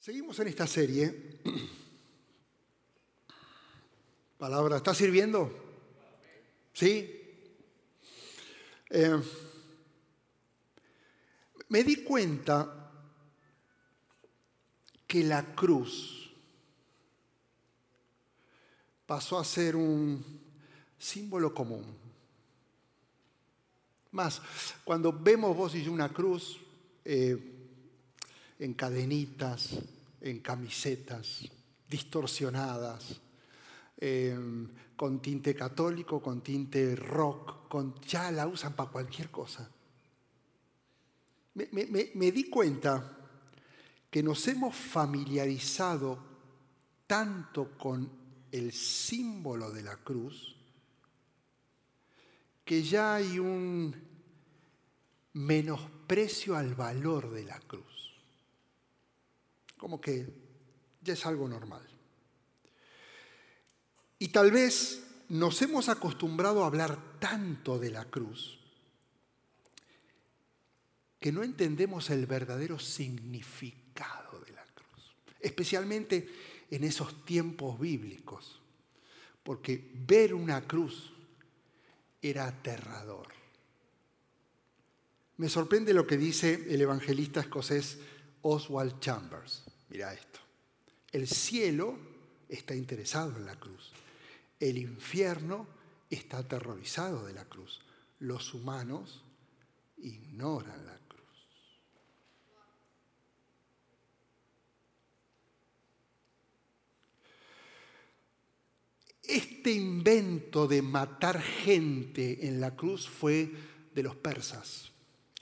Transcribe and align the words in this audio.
Seguimos 0.00 0.38
en 0.38 0.48
esta 0.48 0.66
serie. 0.66 1.40
Palabra, 4.38 4.76
¿está 4.76 4.94
sirviendo? 4.94 5.50
¿Sí? 6.72 7.20
Eh, 8.90 9.20
me 11.68 11.82
di 11.82 12.04
cuenta 12.04 12.92
que 15.06 15.24
la 15.24 15.54
cruz 15.54 16.32
pasó 19.04 19.38
a 19.38 19.44
ser 19.44 19.74
un 19.74 20.24
símbolo 20.96 21.52
común. 21.52 21.84
Más, 24.12 24.40
cuando 24.84 25.12
vemos 25.12 25.56
vos 25.56 25.74
y 25.74 25.82
yo 25.82 25.92
una 25.92 26.08
cruz, 26.08 26.58
eh, 27.04 27.57
en 28.58 28.74
cadenitas, 28.74 29.78
en 30.20 30.40
camisetas, 30.40 31.48
distorsionadas, 31.88 33.20
em, 33.96 34.68
con 34.96 35.20
tinte 35.20 35.54
católico, 35.54 36.20
con 36.20 36.42
tinte 36.42 36.96
rock, 36.96 37.68
con, 37.68 38.00
ya 38.02 38.30
la 38.30 38.46
usan 38.46 38.74
para 38.74 38.90
cualquier 38.90 39.30
cosa. 39.30 39.68
Me, 41.54 41.68
me 42.14 42.32
di 42.32 42.44
cuenta 42.50 43.16
que 44.10 44.22
nos 44.22 44.46
hemos 44.48 44.76
familiarizado 44.76 46.18
tanto 47.06 47.76
con 47.76 48.10
el 48.52 48.72
símbolo 48.72 49.70
de 49.70 49.82
la 49.82 49.96
cruz 49.96 50.56
que 52.64 52.82
ya 52.82 53.14
hay 53.14 53.38
un 53.38 53.94
menosprecio 55.32 56.56
al 56.56 56.74
valor 56.74 57.30
de 57.30 57.44
la 57.44 57.58
cruz 57.60 57.97
como 59.78 60.00
que 60.00 60.28
ya 61.00 61.14
es 61.14 61.24
algo 61.24 61.48
normal. 61.48 61.86
Y 64.18 64.28
tal 64.28 64.50
vez 64.50 65.04
nos 65.28 65.62
hemos 65.62 65.88
acostumbrado 65.88 66.62
a 66.62 66.66
hablar 66.66 67.18
tanto 67.18 67.78
de 67.78 67.90
la 67.90 68.04
cruz 68.04 68.58
que 71.20 71.32
no 71.32 71.42
entendemos 71.42 72.10
el 72.10 72.26
verdadero 72.26 72.78
significado 72.78 74.40
de 74.40 74.52
la 74.52 74.64
cruz, 74.64 75.14
especialmente 75.40 76.28
en 76.70 76.84
esos 76.84 77.24
tiempos 77.24 77.78
bíblicos, 77.78 78.60
porque 79.42 79.90
ver 80.06 80.34
una 80.34 80.66
cruz 80.66 81.12
era 82.22 82.46
aterrador. 82.46 83.28
Me 85.36 85.48
sorprende 85.48 85.94
lo 85.94 86.06
que 86.06 86.16
dice 86.16 86.66
el 86.68 86.80
evangelista 86.80 87.40
escocés 87.40 87.98
Oswald 88.42 88.98
Chambers. 89.00 89.64
Mira 89.88 90.12
esto. 90.12 90.40
El 91.12 91.26
cielo 91.26 91.98
está 92.48 92.74
interesado 92.74 93.36
en 93.36 93.46
la 93.46 93.56
cruz. 93.56 93.92
El 94.60 94.78
infierno 94.78 95.66
está 96.10 96.38
aterrorizado 96.38 97.26
de 97.26 97.32
la 97.32 97.44
cruz. 97.44 97.80
Los 98.20 98.54
humanos 98.54 99.22
ignoran 99.98 100.86
la 100.86 100.98
cruz. 100.98 101.08
Este 109.22 109.72
invento 109.72 110.66
de 110.66 110.80
matar 110.80 111.40
gente 111.40 112.48
en 112.48 112.60
la 112.60 112.74
cruz 112.74 113.08
fue 113.08 113.52
de 113.94 114.02
los 114.02 114.16
persas. 114.16 114.90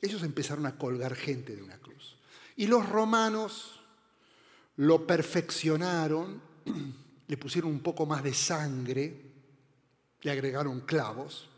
Ellos 0.02 0.22
empezaron 0.22 0.66
a 0.66 0.76
colgar 0.76 1.14
gente 1.14 1.54
de 1.54 1.62
una 1.62 1.78
cruz. 1.78 2.16
Y 2.56 2.66
los 2.66 2.88
romanos 2.88 3.75
lo 4.76 5.06
perfeccionaron, 5.06 6.40
le 7.28 7.36
pusieron 7.36 7.70
un 7.70 7.80
poco 7.80 8.06
más 8.06 8.22
de 8.22 8.34
sangre, 8.34 9.22
le 10.22 10.30
agregaron 10.30 10.80
clavos, 10.80 11.48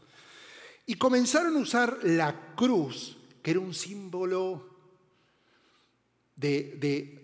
y 0.87 0.95
comenzaron 0.95 1.57
a 1.57 1.61
usar 1.61 1.99
la 2.05 2.55
cruz, 2.55 3.17
que 3.43 3.51
era 3.51 3.61
un 3.61 3.75
símbolo 3.75 4.79
de, 6.35 7.21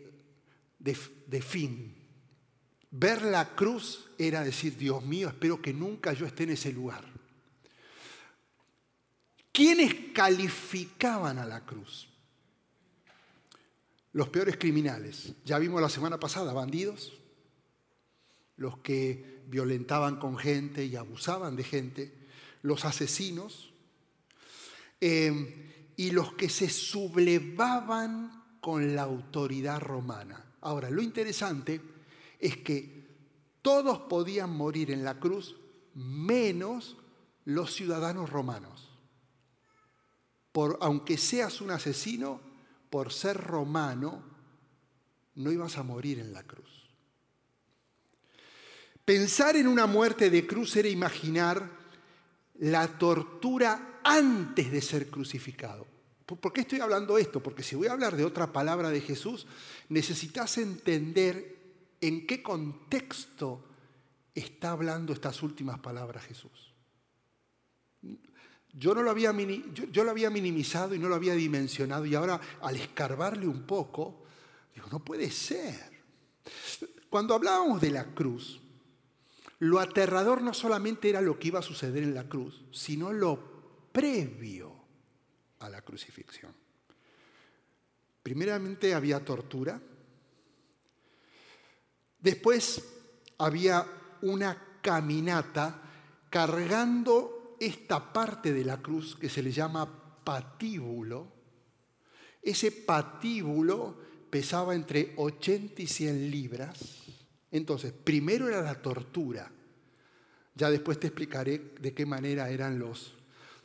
de, 0.79 1.41
fin. 1.41 1.95
Ver 2.91 3.23
la 3.23 3.55
cruz 3.55 4.11
era 4.19 4.45
decir, 4.45 4.77
Dios 4.77 5.03
mío, 5.03 5.29
espero 5.29 5.63
que 5.63 5.73
nunca 5.73 6.13
yo 6.13 6.27
esté 6.27 6.43
en 6.45 6.51
ese 6.51 6.73
lugar. 6.73 7.05
¿Quiénes 9.51 10.13
calificaban 10.13 11.39
a 11.39 11.47
la 11.47 11.65
cruz? 11.65 12.09
Los 14.15 14.29
peores 14.29 14.57
criminales. 14.57 15.35
Ya 15.45 15.59
vimos 15.59 15.83
la 15.83 15.89
semana 15.89 16.19
pasada, 16.19 16.53
bandidos, 16.53 17.13
los 18.57 18.79
que 18.79 19.43
violentaban 19.49 20.17
con 20.17 20.39
gente 20.39 20.85
y 20.85 20.97
abusaban 20.97 21.57
de 21.57 21.65
gente, 21.65 22.15
los 22.63 22.85
asesinos 22.85 23.73
eh, 25.01 25.93
y 25.97 26.13
los 26.13 26.33
que 26.35 26.49
se 26.49 26.71
sublevaban 26.71 28.45
con 28.61 28.95
la 28.95 29.03
autoridad 29.03 29.81
romana. 29.81 30.45
Ahora, 30.61 30.91
lo 30.91 31.03
interesante 31.03 31.81
es 32.39 32.57
que 32.59 33.05
todos 33.63 33.99
podían 33.99 34.51
morir 34.51 34.93
en 34.93 35.05
la 35.05 35.19
cruz 35.19 35.57
menos 35.95 36.97
los 37.45 37.75
ciudadanos 37.75 38.31
romanos. 38.31 38.91
Por, 40.53 40.79
aunque 40.81 41.19
seas 41.19 41.61
un 41.61 41.73
asesino, 41.73 42.41
por 42.95 43.13
ser 43.13 43.37
romano, 43.37 44.23
no 45.35 45.51
ibas 45.51 45.79
a 45.79 45.83
morir 45.83 46.21
en 46.21 46.33
la 46.33 46.45
cruz. 46.45 46.89
Pensar 49.05 49.57
en 49.57 49.67
una 49.67 49.89
muerte 49.89 50.31
de 50.31 50.47
cruz 50.47 50.77
era 50.77 50.89
imaginar 50.89 51.69
la 52.61 52.87
tortura 52.97 53.99
antes 54.05 54.71
de 54.71 54.81
ser 54.81 55.11
crucificado. 55.11 55.89
¿Por 56.25 56.53
qué 56.53 56.61
estoy 56.61 56.79
hablando 56.79 57.19
esto? 57.19 57.43
Porque 57.43 57.65
si 57.65 57.75
voy 57.75 57.89
a 57.89 57.95
hablar 57.95 58.15
de 58.15 58.25
otra 58.25 58.53
palabra 58.53 58.91
de 58.91 59.01
Jesús, 59.01 59.49
necesitas 59.89 60.57
entender 60.59 61.57
en 62.01 62.29
qué 62.29 62.45
contexto 62.45 63.65
está 64.37 64.71
hablando 64.71 65.13
estas 65.13 65.43
últimas 65.43 65.81
palabras 65.81 66.27
Jesús. 66.27 66.74
Yo, 68.77 68.95
no 68.95 69.03
lo 69.03 69.11
había, 69.11 69.33
yo, 69.33 70.05
lo 70.05 70.11
había 70.11 70.31
minimizado 70.31 70.95
y 70.95 70.99
no 70.99 71.09
lo 71.09 71.15
había 71.15 71.35
dimensionado 71.35 72.07
y 72.07 72.15
ahora 72.15 72.41
al 72.61 72.77
escarbarle 72.77 73.47
un 73.47 73.63
poco, 73.63 74.25
digo, 74.75 74.89
no 74.91 75.05
puede 75.05 75.31
ser. 75.31 75.93
Cuando 77.09 77.35
hablábamos 77.35 77.81
de 77.81 77.93
la 77.93 78.07
cruz, 78.07 78.61
lo 79.61 79.79
aterrador 79.79 80.43
no 80.43 80.53
solamente 80.53 81.09
era 81.09 81.21
lo 81.21 81.39
que 81.39 81.49
iba 81.49 81.61
a 81.61 81.63
suceder 81.63 82.03
en 82.03 82.15
la 82.15 82.29
cruz, 82.29 82.65
sino 82.73 83.13
lo 83.13 83.91
previo 83.93 84.75
a 85.61 85.69
la 85.69 85.83
crucifixión. 85.83 86.53
Primeramente 88.23 88.93
había 88.93 89.25
tortura, 89.25 89.81
después 92.19 92.85
había 93.39 93.87
una 94.23 94.81
caminata 94.83 95.81
cargando 96.29 97.44
esta 97.67 98.13
parte 98.13 98.53
de 98.53 98.65
la 98.65 98.81
cruz 98.81 99.17
que 99.17 99.29
se 99.29 99.43
le 99.43 99.53
llama 99.53 100.23
patíbulo, 100.25 101.33
ese 102.43 102.71
patíbulo 102.73 103.99
pesaba 104.31 104.75
entre 104.75 105.15
80 105.17 105.83
y 105.83 105.87
100 105.87 106.31
libras. 106.31 107.05
Entonces, 107.51 107.93
primero 107.93 108.49
era 108.49 108.63
la 108.63 108.81
tortura. 108.83 109.51
Ya 110.55 110.71
después 110.71 111.01
te 111.01 111.09
explicaré 111.09 111.75
de 111.81 111.95
qué 111.95 112.07
manera 112.07 112.51
eran 112.51 112.79
los 112.79 113.15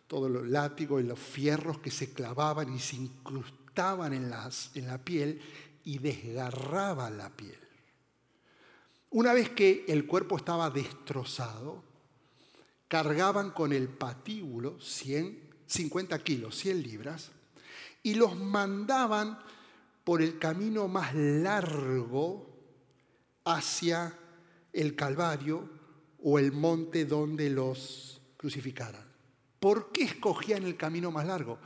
todos 0.09 0.31
los 0.31 0.47
látigos 0.47 1.03
y 1.03 1.05
los 1.05 1.19
fierros 1.19 1.77
que 1.77 1.91
se 1.91 2.11
clavaban 2.11 2.73
y 2.73 2.79
se 2.79 2.95
incrustaban 2.95 4.13
en, 4.13 4.33
en 4.73 4.87
la 4.87 4.97
piel 4.97 5.39
y 5.83 5.99
desgarraban 5.99 7.15
la 7.15 7.29
piel. 7.29 7.59
Una 9.11 9.33
vez 9.33 9.51
que 9.51 9.85
el 9.87 10.07
cuerpo 10.07 10.37
estaba 10.37 10.71
destrozado, 10.71 11.83
cargaban 12.89 13.51
con 13.51 13.71
el 13.71 13.87
patíbulo 13.87 14.81
100, 14.81 15.39
50 15.67 16.19
kilos, 16.19 16.57
100 16.57 16.83
libras, 16.83 17.31
y 18.03 18.15
los 18.15 18.35
mandaban 18.35 19.39
por 20.03 20.21
el 20.21 20.39
camino 20.39 20.87
más 20.87 21.13
largo 21.13 22.49
hacia 23.45 24.17
el 24.73 24.95
Calvario 24.95 25.69
o 26.23 26.39
el 26.39 26.51
monte 26.51 27.05
donde 27.05 27.49
los 27.49 28.21
crucificaran. 28.35 29.05
¿Por 29.59 29.91
qué 29.91 30.03
escogían 30.03 30.63
el 30.63 30.75
camino 30.75 31.11
más 31.11 31.27
largo? 31.27 31.59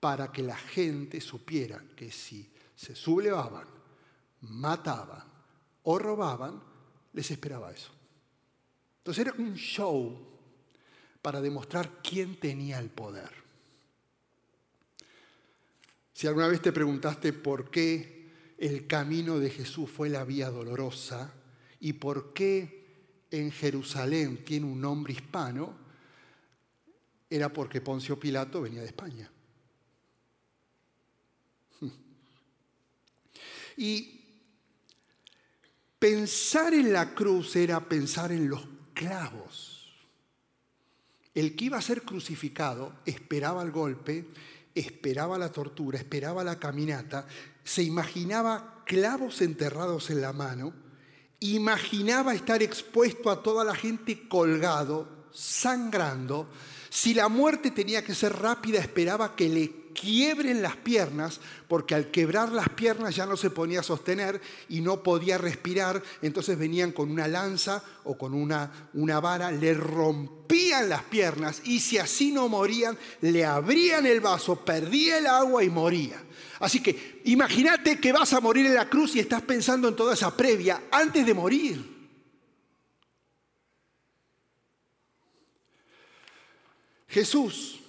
Para 0.00 0.32
que 0.32 0.42
la 0.42 0.56
gente 0.56 1.20
supiera 1.20 1.84
que 1.94 2.10
si 2.10 2.50
se 2.74 2.94
sublevaban, 2.94 3.66
mataban 4.40 5.24
o 5.82 5.98
robaban, 5.98 6.62
les 7.12 7.30
esperaba 7.30 7.72
eso. 7.72 7.99
Entonces 9.10 9.34
era 9.34 9.42
un 9.42 9.56
show 9.56 10.16
para 11.20 11.40
demostrar 11.40 12.00
quién 12.00 12.38
tenía 12.38 12.78
el 12.78 12.90
poder. 12.90 13.28
Si 16.12 16.28
alguna 16.28 16.46
vez 16.46 16.62
te 16.62 16.70
preguntaste 16.70 17.32
por 17.32 17.72
qué 17.72 18.54
el 18.56 18.86
camino 18.86 19.40
de 19.40 19.50
Jesús 19.50 19.90
fue 19.90 20.10
la 20.10 20.22
vía 20.22 20.48
dolorosa 20.48 21.34
y 21.80 21.94
por 21.94 22.32
qué 22.32 23.24
en 23.32 23.50
Jerusalén 23.50 24.44
tiene 24.44 24.66
un 24.66 24.80
nombre 24.80 25.12
hispano, 25.14 25.76
era 27.28 27.52
porque 27.52 27.80
Poncio 27.80 28.16
Pilato 28.16 28.62
venía 28.62 28.82
de 28.82 28.86
España. 28.86 29.28
Y 33.76 34.20
pensar 35.98 36.74
en 36.74 36.92
la 36.92 37.12
cruz 37.12 37.56
era 37.56 37.88
pensar 37.88 38.30
en 38.30 38.48
los 38.48 38.69
clavos. 39.00 39.96
El 41.34 41.56
que 41.56 41.64
iba 41.64 41.78
a 41.78 41.82
ser 41.82 42.02
crucificado 42.02 42.92
esperaba 43.06 43.62
el 43.62 43.70
golpe, 43.70 44.28
esperaba 44.74 45.38
la 45.38 45.50
tortura, 45.50 45.98
esperaba 45.98 46.44
la 46.44 46.58
caminata, 46.58 47.26
se 47.64 47.82
imaginaba 47.82 48.82
clavos 48.84 49.40
enterrados 49.40 50.10
en 50.10 50.20
la 50.20 50.34
mano, 50.34 50.74
imaginaba 51.38 52.34
estar 52.34 52.62
expuesto 52.62 53.30
a 53.30 53.42
toda 53.42 53.64
la 53.64 53.74
gente 53.74 54.28
colgado, 54.28 55.28
sangrando. 55.32 56.50
Si 56.90 57.14
la 57.14 57.28
muerte 57.28 57.70
tenía 57.70 58.04
que 58.04 58.14
ser 58.14 58.34
rápida, 58.34 58.80
esperaba 58.80 59.34
que 59.34 59.48
le 59.48 59.79
quiebren 59.92 60.62
las 60.62 60.76
piernas, 60.76 61.40
porque 61.68 61.94
al 61.94 62.10
quebrar 62.10 62.50
las 62.52 62.68
piernas 62.70 63.14
ya 63.14 63.26
no 63.26 63.36
se 63.36 63.50
ponía 63.50 63.80
a 63.80 63.84
sostener 63.84 64.40
y 64.68 64.80
no 64.80 65.02
podía 65.02 65.38
respirar, 65.38 66.02
entonces 66.22 66.58
venían 66.58 66.92
con 66.92 67.10
una 67.10 67.28
lanza 67.28 67.82
o 68.04 68.16
con 68.16 68.34
una, 68.34 68.88
una 68.94 69.20
vara, 69.20 69.50
le 69.50 69.74
rompían 69.74 70.88
las 70.88 71.02
piernas 71.04 71.62
y 71.64 71.80
si 71.80 71.98
así 71.98 72.32
no 72.32 72.48
morían, 72.48 72.96
le 73.20 73.44
abrían 73.44 74.06
el 74.06 74.20
vaso, 74.20 74.56
perdía 74.64 75.18
el 75.18 75.26
agua 75.26 75.64
y 75.64 75.70
moría. 75.70 76.22
Así 76.60 76.82
que 76.82 77.22
imagínate 77.24 77.98
que 77.98 78.12
vas 78.12 78.32
a 78.32 78.40
morir 78.40 78.66
en 78.66 78.74
la 78.74 78.88
cruz 78.88 79.16
y 79.16 79.20
estás 79.20 79.42
pensando 79.42 79.88
en 79.88 79.96
toda 79.96 80.14
esa 80.14 80.36
previa 80.36 80.82
antes 80.90 81.24
de 81.24 81.34
morir. 81.34 82.00
Jesús 87.08 87.79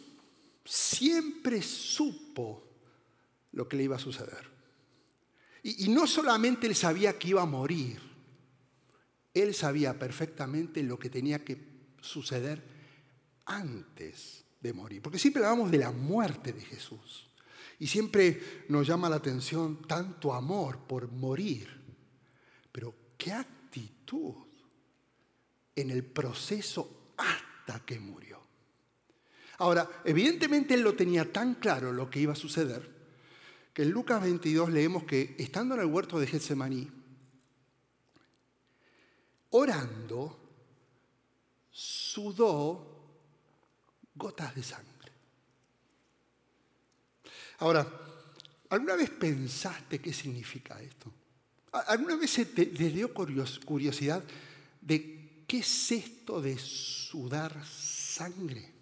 siempre 0.71 1.61
supo 1.61 2.63
lo 3.51 3.67
que 3.67 3.75
le 3.75 3.83
iba 3.83 3.97
a 3.97 3.99
suceder. 3.99 4.49
Y, 5.63 5.89
no 5.89 6.07
solamente 6.07 6.65
él 6.65 6.75
sabía 6.75 7.19
que 7.19 7.27
iba 7.27 7.41
a 7.41 7.45
morir, 7.45 7.99
él 9.33 9.53
sabía 9.53 9.99
perfectamente 9.99 10.81
lo 10.81 10.97
que 10.97 11.09
tenía 11.09 11.43
que 11.43 11.57
suceder 11.99 12.63
antes 13.45 14.45
de 14.61 14.71
morir. 14.71 15.01
Porque 15.01 15.19
siempre 15.19 15.43
hablamos 15.43 15.71
de 15.71 15.79
la 15.79 15.91
muerte 15.91 16.53
de 16.53 16.61
Jesús. 16.61 17.27
Y 17.77 17.87
siempre 17.87 18.65
nos 18.69 18.87
llama 18.87 19.09
la 19.09 19.17
atención 19.17 19.85
tanto 19.85 20.33
amor 20.33 20.87
por 20.87 21.11
morir. 21.11 21.67
Pero 22.71 22.95
qué 23.17 23.33
actitud 23.33 24.35
en 25.75 25.91
el 25.91 26.05
proceso 26.05 27.13
hasta 27.17 27.85
que 27.85 27.99
murió. 27.99 28.40
Ahora, 29.61 29.87
evidentemente 30.05 30.73
él 30.73 30.81
lo 30.81 30.95
tenía 30.95 31.31
tan 31.31 31.53
claro 31.53 31.93
lo 31.93 32.09
que 32.09 32.19
iba 32.19 32.33
a 32.33 32.35
suceder, 32.35 32.81
que 33.71 33.83
en 33.83 33.91
Lucas 33.91 34.19
22 34.19 34.71
leemos 34.71 35.03
que 35.03 35.35
estando 35.37 35.75
en 35.75 35.81
el 35.81 35.85
huerto 35.85 36.19
de 36.19 36.25
Getsemaní, 36.25 36.89
orando, 39.51 40.39
sudó 41.69 43.19
gotas 44.15 44.55
de 44.55 44.63
sangre. 44.63 45.11
Ahora, 47.59 47.85
¿alguna 48.67 48.95
vez 48.95 49.11
pensaste 49.11 50.01
qué 50.01 50.11
significa 50.11 50.81
esto? 50.81 51.13
¿Alguna 51.71 52.15
vez 52.15 52.33
te, 52.33 52.65
te 52.65 52.89
dio 52.89 53.13
curiosidad 53.13 54.23
de 54.81 55.43
qué 55.45 55.59
es 55.59 55.91
esto 55.91 56.41
de 56.41 56.57
sudar 56.57 57.63
sangre? 57.63 58.80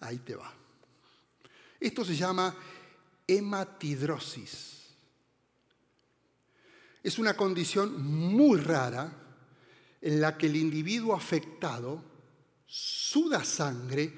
Ahí 0.00 0.18
te 0.18 0.34
va. 0.34 0.52
Esto 1.78 2.04
se 2.04 2.16
llama 2.16 2.54
hematidrosis. 3.26 4.80
Es 7.02 7.18
una 7.18 7.34
condición 7.34 8.02
muy 8.02 8.60
rara 8.60 9.12
en 10.00 10.20
la 10.20 10.36
que 10.36 10.46
el 10.46 10.56
individuo 10.56 11.14
afectado 11.14 12.02
suda 12.66 13.44
sangre 13.44 14.12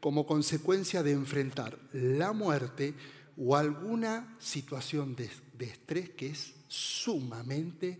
como 0.00 0.26
consecuencia 0.26 1.02
de 1.02 1.12
enfrentar 1.12 1.78
la 1.92 2.32
muerte 2.32 2.94
o 3.36 3.56
alguna 3.56 4.36
situación 4.38 5.14
de, 5.16 5.30
de 5.54 5.66
estrés 5.66 6.10
que 6.10 6.28
es 6.28 6.54
sumamente 6.68 7.98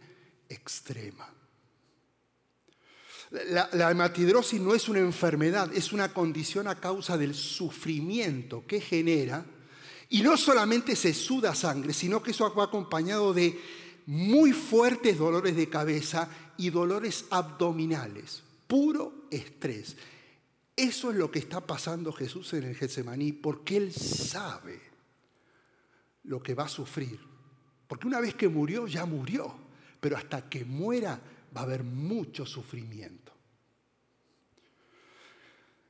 extrema. 0.49 1.38
La, 3.31 3.91
hematidrosis 3.91 4.61
no 4.61 4.75
es 4.75 4.89
una 4.89 5.01
enfermedad, 5.01 5.71
es 5.75 5.93
una 5.93 6.13
condición 6.13 6.67
a 6.67 6.81
causa 6.81 7.19
del 7.19 7.35
sufrimiento 7.35 8.65
que 8.67 8.81
genera. 8.81 9.45
Y 10.09 10.23
no 10.23 10.37
solamente 10.37 10.97
se 10.97 11.13
suda 11.13 11.55
sangre, 11.55 11.93
sino 11.93 12.23
que 12.23 12.31
eso 12.31 12.53
va 12.55 12.65
acompañado 12.65 13.35
de 13.35 13.61
muy 14.07 14.53
fuertes 14.53 15.19
dolores 15.19 15.55
de 15.55 15.69
cabeza 15.69 16.31
y 16.57 16.71
dolores 16.71 17.27
abdominales, 17.29 18.43
puro 18.67 19.27
estrés. 19.31 19.97
Eso 20.75 21.11
es 21.11 21.17
lo 21.17 21.31
que 21.31 21.41
está 21.41 21.61
pasando 21.61 22.13
Jesús 22.13 22.55
en 22.55 22.65
el 22.65 22.77
Getsemaní, 22.77 23.33
porque 23.33 23.77
Él 23.77 23.93
sabe 23.93 24.81
lo 26.25 26.43
que 26.43 26.55
va 26.55 26.65
a 26.65 26.69
sufrir. 26.69 27.19
Porque 27.87 28.07
una 28.07 28.21
vez 28.21 28.35
que 28.35 28.49
murió, 28.49 28.87
ya 28.87 29.05
murió, 29.05 29.55
pero 30.01 30.17
hasta 30.17 30.49
que 30.49 30.65
muera 30.65 31.21
a 31.59 31.63
haber 31.63 31.83
mucho 31.83 32.47
sufrimiento. 32.47 33.33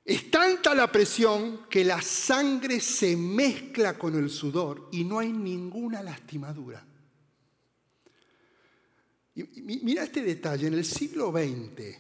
Es 0.05 0.31
tanta 0.31 0.75
la 0.75 0.91
presión 0.91 1.67
que 1.69 1.85
la 1.85 2.01
sangre 2.01 2.81
se 2.81 3.15
mezcla 3.17 3.99
con 3.99 4.15
el 4.17 4.31
sudor 4.31 4.89
y 4.91 5.05
no 5.05 5.19
hay 5.19 5.33
ninguna 5.33 6.03
lastimadura. 6.03 6.83
Mira 9.35 10.05
este 10.05 10.23
detalle, 10.23 10.67
en 10.67 10.75
el 10.75 10.85
siglo 10.85 11.31
XX 11.31 11.97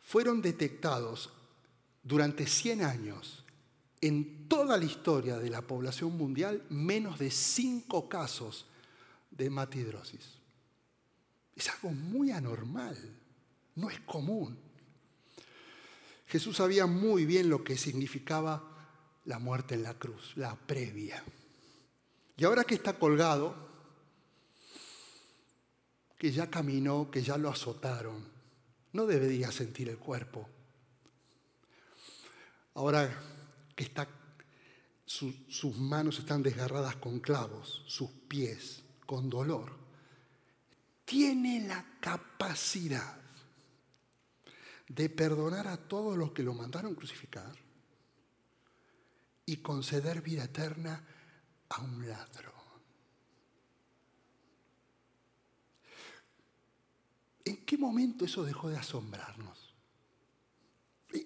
fueron 0.00 0.40
detectados 0.40 1.30
durante 2.02 2.46
100 2.46 2.82
años 2.82 3.44
en 4.00 4.48
toda 4.48 4.76
la 4.76 4.84
historia 4.84 5.38
de 5.38 5.50
la 5.50 5.62
población 5.62 6.16
mundial 6.16 6.62
menos 6.70 7.18
de 7.18 7.30
5 7.30 8.08
casos 8.08 8.66
de 9.30 9.46
hematidrosis. 9.46 10.43
Es 11.56 11.68
algo 11.70 11.90
muy 11.90 12.30
anormal, 12.32 12.96
no 13.76 13.90
es 13.90 14.00
común. 14.00 14.58
Jesús 16.26 16.56
sabía 16.56 16.86
muy 16.86 17.26
bien 17.26 17.48
lo 17.48 17.62
que 17.62 17.76
significaba 17.76 18.62
la 19.24 19.38
muerte 19.38 19.74
en 19.74 19.84
la 19.84 19.94
cruz, 19.94 20.32
la 20.36 20.56
previa. 20.56 21.22
Y 22.36 22.44
ahora 22.44 22.64
que 22.64 22.74
está 22.74 22.98
colgado, 22.98 23.54
que 26.18 26.32
ya 26.32 26.50
caminó, 26.50 27.10
que 27.10 27.22
ya 27.22 27.38
lo 27.38 27.50
azotaron, 27.50 28.26
no 28.92 29.06
debería 29.06 29.52
sentir 29.52 29.88
el 29.88 29.98
cuerpo. 29.98 30.48
Ahora 32.74 33.16
que 33.76 33.84
está, 33.84 34.08
sus 35.06 35.76
manos 35.76 36.18
están 36.18 36.42
desgarradas 36.42 36.96
con 36.96 37.20
clavos, 37.20 37.84
sus 37.86 38.10
pies 38.10 38.82
con 39.06 39.30
dolor 39.30 39.83
tiene 41.04 41.66
la 41.66 41.84
capacidad 42.00 43.20
de 44.88 45.08
perdonar 45.08 45.66
a 45.66 45.76
todos 45.76 46.16
los 46.16 46.32
que 46.32 46.42
lo 46.42 46.54
mandaron 46.54 46.94
crucificar 46.94 47.54
y 49.46 49.56
conceder 49.56 50.22
vida 50.22 50.44
eterna 50.44 51.02
a 51.68 51.82
un 51.82 52.08
ladrón. 52.08 52.54
¿En 57.44 57.58
qué 57.58 57.76
momento 57.76 58.24
eso 58.24 58.42
dejó 58.42 58.70
de 58.70 58.78
asombrarnos? 58.78 59.74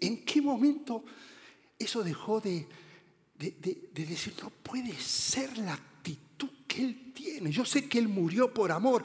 ¿En 0.01 0.25
qué 0.25 0.43
momento 0.43 1.05
eso 1.79 2.03
dejó 2.03 2.41
de, 2.41 2.67
de, 3.37 3.91
decir, 3.93 4.35
no 4.43 4.51
puede 4.51 4.93
ser 4.95 5.57
la 5.59 5.75
actitud 5.75 6.51
que 6.67 6.85
él 6.85 7.13
tiene? 7.15 7.51
Yo 7.53 7.65
sé 7.65 7.89
que 7.89 7.99
él 7.99 8.09
murió 8.09 8.53
por 8.53 8.73
amor, 8.73 9.05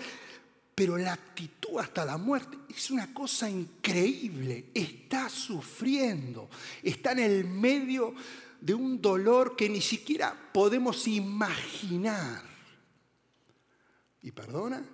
pero 0.84 0.98
la 0.98 1.13
actitud 1.13 1.80
hasta 1.80 2.04
la 2.04 2.18
muerte 2.18 2.58
es 2.68 2.92
una 2.92 3.13
cosa 3.13 3.50
increíble. 3.50 4.66
Está 4.74 5.30
sufriendo, 5.30 6.50
está 6.82 7.13
en 7.13 7.20
el 7.20 7.46
medio 7.46 8.13
de 8.60 8.74
un 8.74 9.02
dolor 9.02 9.56
que 9.56 9.70
ni 9.70 9.80
siquiera 9.80 10.38
podemos 10.54 11.08
imaginar. 11.08 12.44
Y 14.24 14.32
perdona 14.32 14.86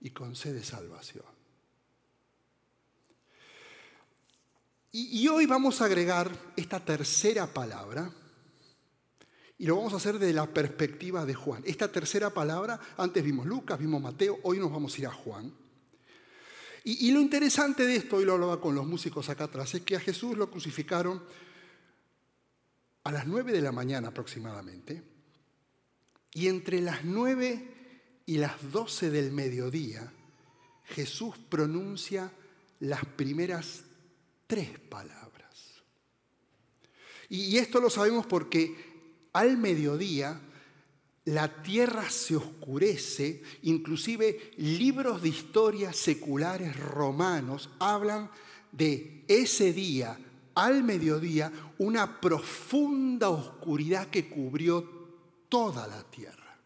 y 0.00 0.10
concede 0.10 0.64
salvación. 0.64 1.24
Y, 4.90 5.28
hoy 5.28 5.46
vamos 5.46 5.80
a 5.80 5.84
agregar 5.84 6.28
esta 6.56 6.80
tercera 6.80 7.46
palabra 7.46 8.12
Y 9.58 9.66
lo 9.66 9.76
vamos 9.76 9.92
a 9.92 9.96
hacer 9.96 10.18
desde 10.18 10.32
la 10.32 10.46
perspectiva 10.46 11.24
de 11.24 11.34
Juan. 11.34 11.62
Esta 11.64 11.90
tercera 11.90 12.30
palabra, 12.30 12.80
antes 12.96 13.22
vimos 13.22 13.46
Lucas, 13.46 13.78
vimos 13.78 14.02
Mateo, 14.02 14.40
hoy 14.42 14.58
nos 14.58 14.72
vamos 14.72 14.94
a 14.94 14.98
ir 14.98 15.06
a 15.06 15.12
Juan. 15.12 15.52
Y, 16.84 17.12
lo 17.12 17.20
interesante 17.20 17.86
de 17.86 17.94
esto, 17.94 18.16
hoy 18.16 18.24
lo 18.24 18.32
hablaba 18.32 18.60
con 18.60 18.74
los 18.74 18.86
músicos 18.86 19.28
acá 19.28 19.44
atrás, 19.44 19.72
es 19.74 19.82
que 19.82 19.94
a 19.94 20.00
Jesús 20.00 20.36
lo 20.36 20.50
crucificaron 20.50 21.22
a 23.04 23.12
las 23.12 23.26
9 23.26 23.52
de 23.52 23.60
la 23.60 23.70
mañana 23.70 24.08
aproximadamente. 24.08 25.00
Y 26.34 26.48
entre 26.48 26.80
las 26.80 27.04
9 27.04 28.22
y 28.26 28.38
las 28.38 28.72
12 28.72 29.10
del 29.10 29.30
mediodía, 29.30 30.12
Jesús 30.86 31.36
pronuncia 31.48 32.32
las 32.80 33.04
primeras 33.04 33.84
tres 34.48 34.76
palabras. 34.80 35.82
Y 37.28 37.56
esto 37.58 37.80
lo 37.80 37.90
sabemos 37.90 38.26
porque 38.26 38.91
al 39.32 39.56
mediodía 39.56 40.40
la 41.24 41.62
tierra 41.62 42.10
se 42.10 42.36
oscurece, 42.36 43.42
inclusive 43.62 44.52
libros 44.56 45.22
de 45.22 45.28
historia 45.28 45.92
seculares 45.92 46.76
romanos 46.76 47.70
hablan 47.78 48.30
de 48.72 49.24
ese 49.28 49.72
día, 49.72 50.18
al 50.54 50.82
mediodía, 50.82 51.52
una 51.78 52.20
profunda 52.20 53.30
oscuridad 53.30 54.08
que 54.08 54.28
cubrió 54.28 55.02
toda 55.48 55.86
la 55.86 56.02
tierra. 56.04 56.58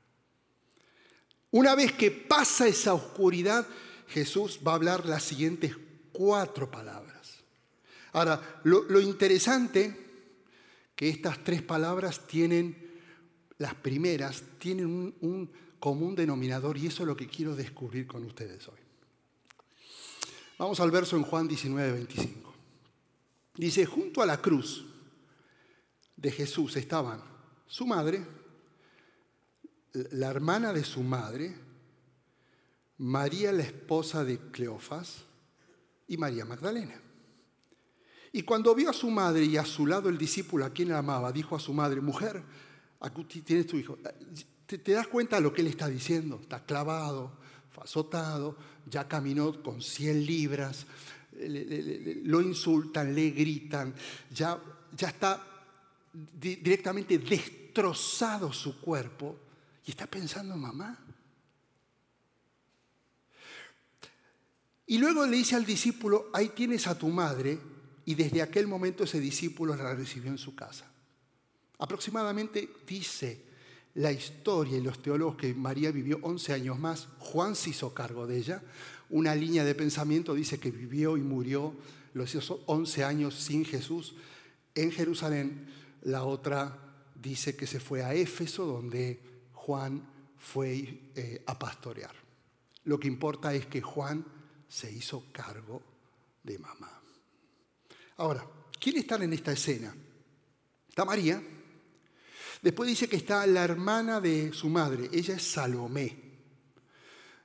Una 1.51 1.75
vez 1.75 1.93
que 1.93 2.11
pasa 2.11 2.67
esa 2.67 2.95
oscuridad, 2.95 3.67
Jesús 4.09 4.61
va 4.67 4.73
a 4.73 4.77
hablar 4.77 5.07
las 5.07 5.23
siguientes 5.23 5.77
cuatro 6.13 6.71
palabras. 6.71 7.37
Ahora, 8.13 8.61
lo, 8.65 9.01
interesante 9.01 10.06
que 10.97 11.11
estas 11.11 11.45
tres 11.45 11.63
palabras 11.63 12.27
tienen, 12.27 12.99
las 13.59 13.75
primeras, 13.75 14.43
tienen 14.59 15.15
un, 15.21 15.53
común 15.79 16.17
denominador 16.17 16.79
y 16.79 16.87
eso 16.87 17.03
es 17.03 17.07
lo 17.07 17.17
que 17.17 17.29
quiero 17.29 17.55
descubrir 17.55 18.07
con 18.07 18.25
ustedes 18.25 18.67
hoy. 18.67 18.81
Vamos 20.59 20.81
al 20.81 20.91
verso 20.91 21.17
en 21.17 21.23
Juan 21.23 21.47
19, 21.47 21.93
25. 21.93 22.55
Dice, 23.57 23.85
junto 23.85 24.23
a 24.23 24.27
la 24.27 24.41
cruz 24.41 24.87
de 26.17 26.33
Jesús 26.33 26.75
estaban 26.77 27.23
su 27.69 27.87
madre, 27.87 28.27
la 29.93 30.29
hermana 30.29 30.73
de 30.73 30.83
su 30.83 31.03
madre, 31.03 31.55
María 32.99 33.53
la 33.53 33.63
esposa 33.63 34.25
de 34.25 34.39
Cleofas 34.51 35.25
y 36.09 36.17
María 36.17 36.47
Magdalena. 36.47 37.06
Y 38.37 38.43
cuando 38.43 38.75
vio 38.75 38.91
a 38.91 38.93
su 38.93 39.11
madre 39.11 39.47
y 39.47 39.57
a 39.57 39.65
su 39.65 39.87
lado 39.87 40.11
el 40.11 40.19
discípulo 40.19 40.67
a 40.67 40.71
quien 40.71 40.93
amaba, 40.93 41.33
dijo 41.33 41.57
a 41.57 41.59
su 41.59 41.73
madre, 41.73 42.03
mujer, 42.03 42.43
aquí 43.01 43.41
tienes 43.41 43.67
tu 43.67 43.79
hijo. 43.79 43.97
¿Te, 44.67 44.93
das 44.93 45.07
cuenta 45.07 45.37
de 45.37 45.43
lo 45.43 45.55
que 45.55 45.63
él 45.63 45.69
está 45.69 45.89
diciendo? 45.89 46.41
Está 46.43 46.63
clavado, 46.63 47.33
fue 47.71 47.85
azotado, 47.85 48.55
ya 48.85 49.09
caminó 49.09 49.63
con 49.63 49.81
100 49.81 50.27
libras, 50.27 50.85
lo 52.25 52.43
insultan, 52.43 53.15
le 53.15 53.31
gritan, 53.31 53.95
ya, 54.31 54.61
ya 54.95 55.09
está 55.09 55.43
directamente 56.39 57.17
destrozado 57.17 58.53
su 58.53 58.79
cuerpo 58.83 59.39
y 59.87 59.93
está 59.93 60.07
pensando, 60.07 60.59
mamá. 60.59 60.99
Y 64.89 64.99
luego 64.99 65.25
le 65.25 65.39
dice 65.39 65.57
al 65.57 65.65
discípulo, 65.65 66.29
ahí 66.35 66.51
tienes 66.51 66.87
a 66.87 66.99
tu 66.99 67.09
madre, 67.09 67.76
y 68.07 68.15
desde 68.15 68.41
aquel 68.41 68.67
momento 68.67 69.05
ese 69.05 69.21
discípulo 69.21 69.77
la 69.77 69.95
recibió 69.95 70.31
en 70.31 70.39
su 70.39 70.55
casa. 70.55 70.87
Aproximadamente 71.79 72.71
dice 72.87 73.45
la 73.95 74.13
historia 74.13 74.79
y 74.79 74.83
los 74.83 75.03
teólogos 75.03 75.37
que 75.37 75.55
María 75.55 75.91
vivió 75.91 76.19
11 76.23 76.53
años 76.53 76.79
más, 76.79 77.09
Juan 77.19 77.55
se 77.57 77.71
hizo 77.71 77.93
cargo 77.93 78.27
de 78.27 78.39
ella, 78.39 78.63
una 79.11 79.35
línea 79.35 79.65
de 79.65 79.75
pensamiento 79.75 80.35
dice 80.35 80.59
que 80.59 80.71
vivió 80.71 81.17
y 81.17 81.21
murió 81.21 81.75
los 82.15 82.35
11 82.67 83.05
años 83.05 83.35
sin 83.35 83.65
Jesús 83.65 84.15
en 84.75 84.93
Jerusalén, 84.93 85.67
la 86.03 86.25
otra 86.25 86.79
dice 87.15 87.57
que 87.57 87.67
se 87.67 87.81
fue 87.81 88.05
a 88.05 88.15
Éfeso 88.15 88.67
donde 88.67 89.21
Juan 89.53 90.07
fue 90.39 91.01
eh, 91.15 91.43
a 91.47 91.59
pastorear. 91.59 92.15
Lo 92.85 93.01
que 93.01 93.09
importa 93.09 93.53
es 93.55 93.67
que 93.67 93.81
Juan 93.81 94.25
se 94.69 94.93
hizo 94.93 95.25
cargo 95.33 95.83
de 96.45 96.59
mamá. 96.59 97.06
Ahora, 98.19 98.47
¿quién 98.81 98.97
está 98.97 99.17
en 99.17 99.33
esta 99.33 99.53
escena? 99.53 99.95
Está 100.89 101.05
María. 101.05 101.43
Después 102.63 102.89
dice 102.89 103.09
que 103.09 103.17
está 103.17 103.47
la 103.47 103.63
hermana 103.63 104.21
de 104.21 104.53
su 104.55 104.71
madre. 104.71 105.11
Ella 105.13 105.35
es 105.35 105.43
Salomé, 105.43 106.17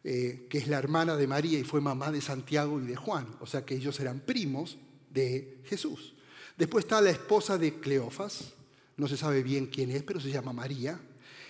eh, 0.04 0.48
que 0.50 0.58
es 0.58 0.68
la 0.68 0.78
hermana 0.78 1.18
de 1.18 1.28
María 1.28 1.60
y 1.60 1.64
fue 1.64 1.82
mamá 1.82 2.12
de 2.12 2.22
Santiago 2.22 2.80
y 2.80 2.86
de 2.86 2.96
Juan. 2.96 3.36
O 3.42 3.46
sea 3.46 3.66
que 3.66 3.76
ellos 3.76 4.00
eran 4.00 4.22
primos 4.22 4.78
de 5.10 5.62
Jesús. 5.66 6.16
Después 6.58 6.86
está 6.86 7.02
la 7.02 7.10
esposa 7.10 7.58
de 7.58 7.80
Cleofas. 7.80 8.54
No 8.96 9.08
se 9.08 9.18
sabe 9.18 9.44
bien 9.44 9.68
quién 9.68 9.92
es, 9.92 10.04
pero 10.04 10.22
se 10.22 10.32
llama 10.32 10.54
María. 10.54 11.00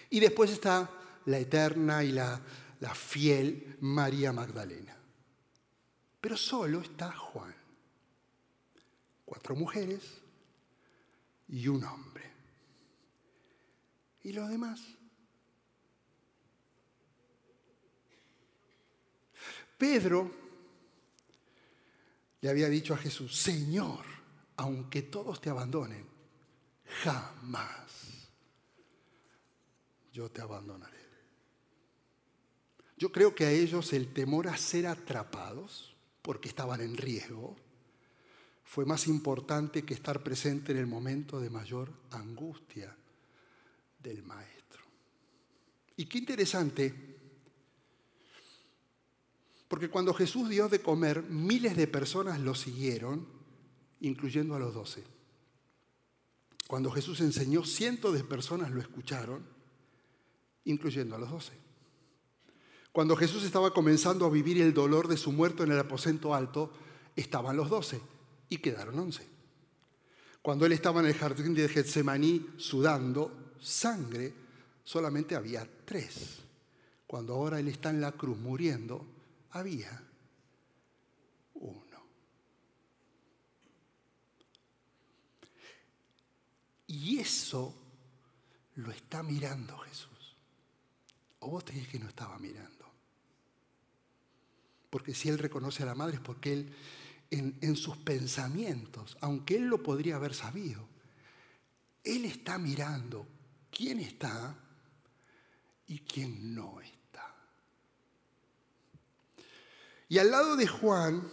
Y 0.10 0.20
después 0.20 0.50
está 0.50 0.90
la 1.26 1.38
eterna 1.38 2.04
y 2.04 2.12
la 2.12 2.42
fiel 2.96 3.78
María 3.82 4.34
Magdalena. 4.34 4.98
Pero 6.20 6.36
solo 6.36 6.82
está 6.82 7.12
Juan 7.12 7.61
cuatro 9.32 9.56
mujeres 9.56 10.02
y 11.48 11.66
un 11.70 11.82
hombre. 11.86 12.30
¿Y 14.24 14.34
los 14.34 14.50
demás? 14.50 14.82
Pedro 19.78 20.30
le 22.42 22.50
había 22.50 22.68
dicho 22.68 22.94
a 22.94 22.98
Jesús, 22.98 23.34
Señor, 23.38 24.04
aunque 24.58 25.04
todos 25.04 25.40
te 25.40 25.50
abandonen, 25.50 26.06
jamás 27.02 28.28
yo 30.12 30.30
te 30.30 30.42
abandonaré. 30.42 31.08
Yo 32.98 33.14
creo 33.14 33.34
que 33.34 33.46
a 33.46 33.52
ellos 33.52 33.94
el 33.94 34.12
temor 34.12 34.50
a 34.50 34.58
ser 34.58 34.88
atrapados, 34.88 35.96
porque 36.22 36.50
estaban 36.50 36.82
en 36.82 36.98
riesgo, 36.98 37.56
fue 38.72 38.86
más 38.86 39.08
importante 39.08 39.84
que 39.84 39.94
estar 39.94 40.24
presente 40.24 40.72
en 40.72 40.78
el 40.78 40.88
momento 40.88 41.42
de 41.42 41.50
mayor 41.50 41.92
angustia 42.12 42.96
del 44.02 44.24
maestro. 44.24 44.82
Y 45.98 46.06
qué 46.06 46.20
interesante, 46.20 46.96
porque 49.68 49.90
cuando 49.90 50.14
Jesús 50.14 50.48
dio 50.48 50.70
de 50.70 50.82
comer, 50.82 51.22
miles 51.24 51.76
de 51.76 51.86
personas 51.86 52.40
lo 52.40 52.56
siguieron, 52.56 53.28
incluyendo 54.00 54.56
a 54.56 54.60
los 54.60 54.74
doce. 54.74 55.04
Cuando 56.66 56.92
Jesús 56.92 57.20
enseñó, 57.20 57.66
cientos 57.66 58.14
de 58.14 58.24
personas 58.24 58.72
lo 58.72 58.80
escucharon, 58.80 59.46
incluyendo 60.64 61.18
a 61.18 61.20
los 61.20 61.30
doce. 61.30 61.52
Cuando 62.94 63.18
Jesús 63.18 63.44
estaba 63.44 63.74
comenzando 63.74 64.26
a 64.26 64.30
vivir 64.30 64.62
el 64.62 64.74
dolor 64.74 65.10
de 65.10 65.18
su 65.18 65.34
muerto 65.34 65.66
en 65.66 65.74
el 65.74 65.80
aposento 65.80 66.34
alto, 66.34 66.72
estaban 67.18 67.58
los 67.58 67.70
doce 67.70 68.00
y 68.52 68.58
quedaron 68.58 69.00
once. 69.00 69.26
Cuando 70.42 70.66
él 70.66 70.74
estaba 70.74 71.00
en 71.00 71.06
el 71.06 71.14
jardín 71.14 71.54
de 71.54 71.70
Getsemaní 71.70 72.48
sudando 72.58 73.54
sangre, 73.62 74.34
solamente 74.84 75.36
había 75.36 75.66
tres. 75.86 76.40
Cuando 77.08 77.34
ahora 77.34 77.60
él 77.60 77.70
está 77.70 77.92
en 77.92 78.02
la 78.02 78.12
cruz 78.12 78.38
muriendo, 78.38 79.06
había 79.52 80.04
uno. 81.54 82.04
Y 86.88 87.20
eso 87.20 87.74
lo 88.76 88.92
está 88.92 89.24
mirando 89.24 89.78
Jesús. 89.78 90.36
¿O 91.40 91.52
vos 91.52 91.64
te 91.64 91.88
que 91.88 92.00
no 92.00 92.10
estaba 92.10 92.38
mirando? 92.38 92.86
Porque 94.90 95.14
si 95.14 95.30
él 95.30 95.38
reconoce 95.38 95.84
a 95.84 95.86
la 95.86 95.96
madre 95.96 96.16
es 96.16 96.22
porque 96.22 96.52
él 96.52 96.76
en, 97.32 97.76
sus 97.78 97.96
pensamientos, 97.98 99.18
aunque 99.22 99.56
él 99.56 99.64
lo 99.64 99.82
podría 99.82 100.18
haber 100.18 100.34
sabido. 100.34 100.86
Él 102.04 102.26
está 102.26 102.58
mirando 102.58 103.26
quién 103.72 104.00
está 104.00 104.58
y 105.88 106.00
quién 106.00 106.54
no 106.54 106.82
está. 106.82 107.34
Y 110.10 110.18
al 110.18 110.30
lado 110.30 110.58
de 110.58 110.68
Juan 110.68 111.26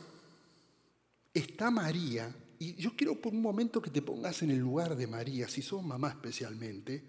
está 1.34 1.70
María, 1.70 2.32
y 2.60 2.74
yo 2.74 2.94
quiero 2.96 3.20
por 3.20 3.32
un 3.32 3.42
momento 3.42 3.82
que 3.82 3.90
te 3.90 4.02
pongas 4.02 4.42
en 4.42 4.52
el 4.52 4.58
lugar 4.58 4.94
de 4.96 5.06
María, 5.08 5.48
si 5.48 5.62
sos 5.62 5.82
mamá 5.82 6.10
especialmente, 6.10 7.02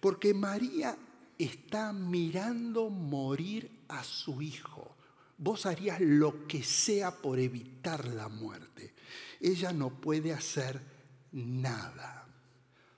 porque 0.00 0.34
María 0.34 0.96
está 1.38 1.92
mirando 1.92 2.90
morir 2.90 3.84
a 3.88 4.02
su 4.02 4.42
hijo 4.42 4.96
vos 5.40 5.64
harías 5.64 6.00
lo 6.00 6.46
que 6.46 6.62
sea 6.62 7.10
por 7.10 7.38
evitar 7.38 8.06
la 8.08 8.28
muerte. 8.28 8.94
Ella 9.40 9.72
no 9.72 9.88
puede 10.00 10.32
hacer 10.32 10.80
nada, 11.32 12.28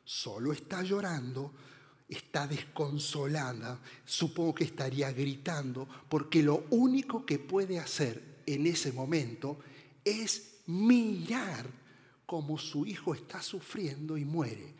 solo 0.04 0.52
está 0.52 0.82
llorando, 0.82 1.52
está 2.08 2.48
desconsolada, 2.48 3.80
supongo 4.04 4.56
que 4.56 4.64
estaría 4.64 5.12
gritando, 5.12 5.88
porque 6.08 6.42
lo 6.42 6.66
único 6.70 7.24
que 7.24 7.38
puede 7.38 7.78
hacer 7.78 8.42
en 8.44 8.66
ese 8.66 8.92
momento 8.92 9.60
es 10.04 10.62
mirar 10.66 11.66
cómo 12.26 12.58
su 12.58 12.84
hijo 12.86 13.14
está 13.14 13.40
sufriendo 13.40 14.18
y 14.18 14.24
muere. 14.24 14.74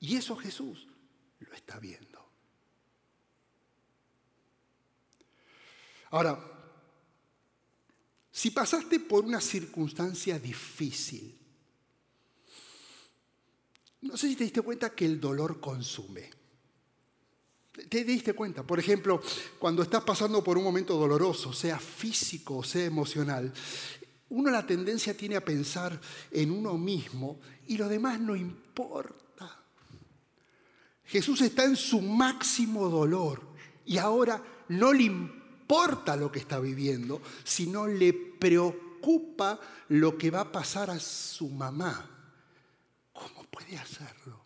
Y 0.00 0.16
eso 0.16 0.36
Jesús 0.36 0.86
lo 1.40 1.54
está 1.54 1.78
viendo. 1.78 2.22
Ahora, 6.10 6.53
si 8.34 8.50
pasaste 8.50 8.98
por 8.98 9.24
una 9.24 9.40
circunstancia 9.40 10.40
difícil, 10.40 11.38
no 14.00 14.16
sé 14.16 14.28
si 14.28 14.34
te 14.34 14.42
diste 14.42 14.60
cuenta 14.60 14.90
que 14.90 15.04
el 15.04 15.20
dolor 15.20 15.60
consume. 15.60 16.30
¿Te 17.88 18.02
diste 18.02 18.32
cuenta? 18.32 18.64
Por 18.64 18.80
ejemplo, 18.80 19.22
cuando 19.56 19.84
estás 19.84 20.02
pasando 20.02 20.42
por 20.42 20.58
un 20.58 20.64
momento 20.64 20.96
doloroso, 20.96 21.52
sea 21.52 21.78
físico 21.78 22.56
o 22.56 22.64
sea 22.64 22.84
emocional, 22.84 23.52
uno 24.30 24.50
la 24.50 24.66
tendencia 24.66 25.16
tiene 25.16 25.36
a 25.36 25.44
pensar 25.44 26.00
en 26.32 26.50
uno 26.50 26.76
mismo 26.76 27.38
y 27.68 27.76
lo 27.76 27.88
demás 27.88 28.18
no 28.18 28.34
importa. 28.34 29.62
Jesús 31.04 31.40
está 31.40 31.66
en 31.66 31.76
su 31.76 32.00
máximo 32.00 32.88
dolor 32.88 33.42
y 33.86 33.96
ahora 33.96 34.42
no 34.70 34.92
le 34.92 35.04
importa 35.04 35.43
lo 36.16 36.30
que 36.30 36.38
está 36.38 36.60
viviendo, 36.60 37.20
sino 37.42 37.86
le 37.86 38.12
preocupa 38.12 39.58
lo 39.88 40.16
que 40.16 40.30
va 40.30 40.40
a 40.40 40.52
pasar 40.52 40.90
a 40.90 41.00
su 41.00 41.48
mamá. 41.48 42.08
¿Cómo 43.12 43.44
puede 43.50 43.76
hacerlo? 43.76 44.40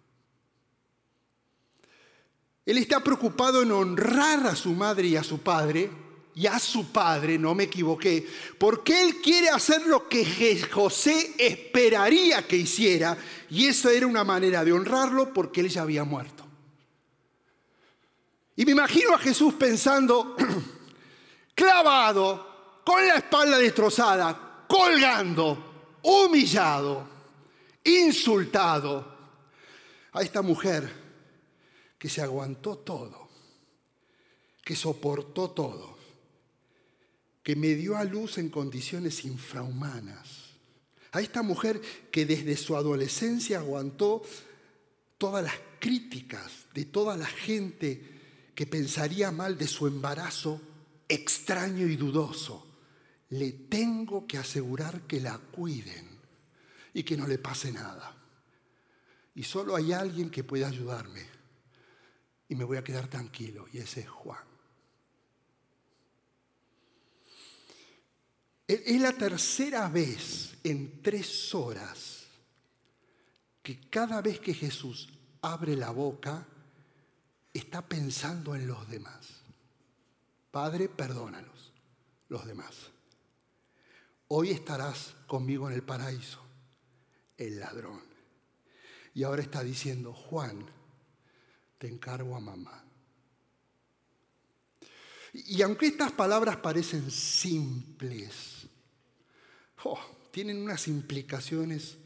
Él 2.65 2.79
está 2.79 3.03
preocupado 3.03 3.63
en 3.63 3.73
honrar 3.73 4.47
a 4.47 4.55
su 4.55 4.73
madre 4.73 5.09
y 5.09 5.17
a 5.17 5.23
su 5.23 5.41
padre, 5.41 5.91
y 6.35 6.47
a 6.47 6.59
su 6.59 6.93
padre, 6.93 7.39
no 7.39 7.55
me 7.55 7.65
equivoqué, 7.65 8.27
porque 8.59 9.03
él 9.03 9.17
quiere 9.21 9.49
hacer 9.49 9.87
lo 9.87 10.09
que 10.09 10.63
José 10.71 11.35
esperaría 11.39 12.47
que 12.47 12.57
hiciera, 12.57 13.19
y 13.51 13.67
eso 13.67 13.89
era 13.91 14.07
una 14.07 14.23
manera 14.23 14.65
de 14.65 14.73
honrarlo 14.73 15.33
porque 15.33 15.63
él 15.63 15.69
ya 15.69 15.83
había 15.83 16.05
muerto. 16.05 16.45
Y 18.55 18.65
me 18.65 18.73
imagino 18.73 19.15
a 19.15 19.19
Jesús 19.19 19.55
pensando, 19.55 20.37
clavado, 21.59 22.83
con 22.85 23.05
la 23.05 23.17
espalda 23.17 23.59
destrozada, 23.59 24.65
colgando, 24.69 25.99
humillado, 26.05 27.05
insultado, 27.83 29.19
a 30.13 30.23
esta 30.23 30.41
mujer 30.41 30.89
que 31.99 32.09
se 32.09 32.23
aguantó 32.23 32.79
todo, 32.79 33.29
que 34.65 34.77
soportó 34.77 35.51
todo, 35.51 35.99
que 37.43 37.57
me 37.57 37.75
dio 37.75 37.97
a 37.97 38.05
luz 38.05 38.39
en 38.39 38.51
condiciones 38.51 39.25
infrahumanas. 39.25 40.55
A 41.11 41.21
esta 41.21 41.43
mujer 41.43 41.81
que 42.13 42.25
desde 42.25 42.57
su 42.57 42.77
adolescencia 42.77 43.59
aguantó 43.59 44.23
todas 45.17 45.43
las 45.43 45.55
críticas 45.81 46.67
de 46.73 46.85
toda 46.85 47.17
la 47.17 47.27
gente 47.27 48.53
que 48.55 48.67
pensaría 48.67 49.33
mal 49.33 49.59
de 49.59 49.67
su 49.67 49.87
embarazo 49.87 50.61
extraño 51.09 51.87
y 51.87 51.97
dudoso. 51.97 52.67
Le 53.31 53.53
tengo 53.53 54.27
que 54.27 54.39
asegurar 54.39 55.03
que 55.03 55.21
la 55.21 55.39
cuiden 55.39 56.19
y 56.95 57.03
que 57.03 57.17
no 57.17 57.27
le 57.27 57.39
pase 57.39 57.73
nada. 57.73 58.15
Y 59.35 59.43
solo 59.43 59.77
hay 59.77 59.93
alguien 59.93 60.31
que 60.31 60.45
puede 60.45 60.65
ayudarme 60.65 61.27
y 62.49 62.55
me 62.55 62.65
voy 62.65 62.79
a 62.79 62.85
quedar 62.85 63.09
tranquilo, 63.09 63.67
y 63.73 63.79
ese 63.79 64.01
es 64.01 64.09
Juan. 64.09 64.43
Es 68.67 69.01
la 69.01 69.13
tercera 69.13 69.89
vez 69.89 70.57
en 70.65 71.03
tres 71.03 71.55
horas 71.55 72.27
que 73.63 73.89
cada 73.89 74.21
vez 74.23 74.41
que 74.41 74.55
Jesús 74.55 75.09
abre 75.43 75.77
la 75.77 75.91
boca, 75.91 76.47
está 77.53 77.87
pensando 77.87 78.55
en 78.55 78.67
los 78.67 78.89
demás. 78.89 79.38
Padre, 80.51 80.89
perdónalos, 80.89 81.73
los 82.29 82.47
demás. 82.47 82.75
Hoy 84.29 84.51
estarás 84.51 85.15
conmigo 85.27 85.69
en 85.69 85.75
el 85.75 85.83
paraíso, 85.83 86.43
el 87.37 87.61
ladrón. 87.61 88.03
Y 89.15 89.23
ahora 89.23 89.43
está 89.43 89.63
diciendo, 89.63 90.13
Juan, 90.13 90.65
te 91.79 91.89
encargo 91.89 92.37
a 92.37 92.41
mamá. 92.41 92.85
Y 95.33 95.63
aunque 95.63 95.87
estas 95.87 96.13
palabras 96.13 96.57
parecen 96.57 97.11
simples, 97.11 98.67
oh, 99.85 100.01
tienen 100.31 100.59
unas 100.63 100.89
implicaciones 100.89 101.99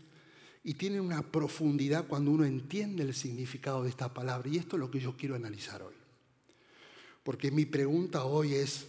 y 0.64 0.74
tienen 0.74 1.00
una 1.00 1.22
profundidad 1.22 2.06
cuando 2.06 2.30
uno 2.30 2.44
entiende 2.44 3.02
el 3.02 3.14
significado 3.14 3.82
de 3.82 3.90
esta 3.90 4.12
palabra. 4.12 4.48
Y 4.48 4.58
esto 4.58 4.76
es 4.76 4.80
lo 4.80 4.90
que 4.90 5.00
yo 5.00 5.16
quiero 5.16 5.34
analizar 5.34 5.82
hoy. 5.82 6.01
Porque 7.22 7.50
mi 7.50 7.64
pregunta 7.64 8.24
hoy 8.24 8.54
es, 8.54 8.86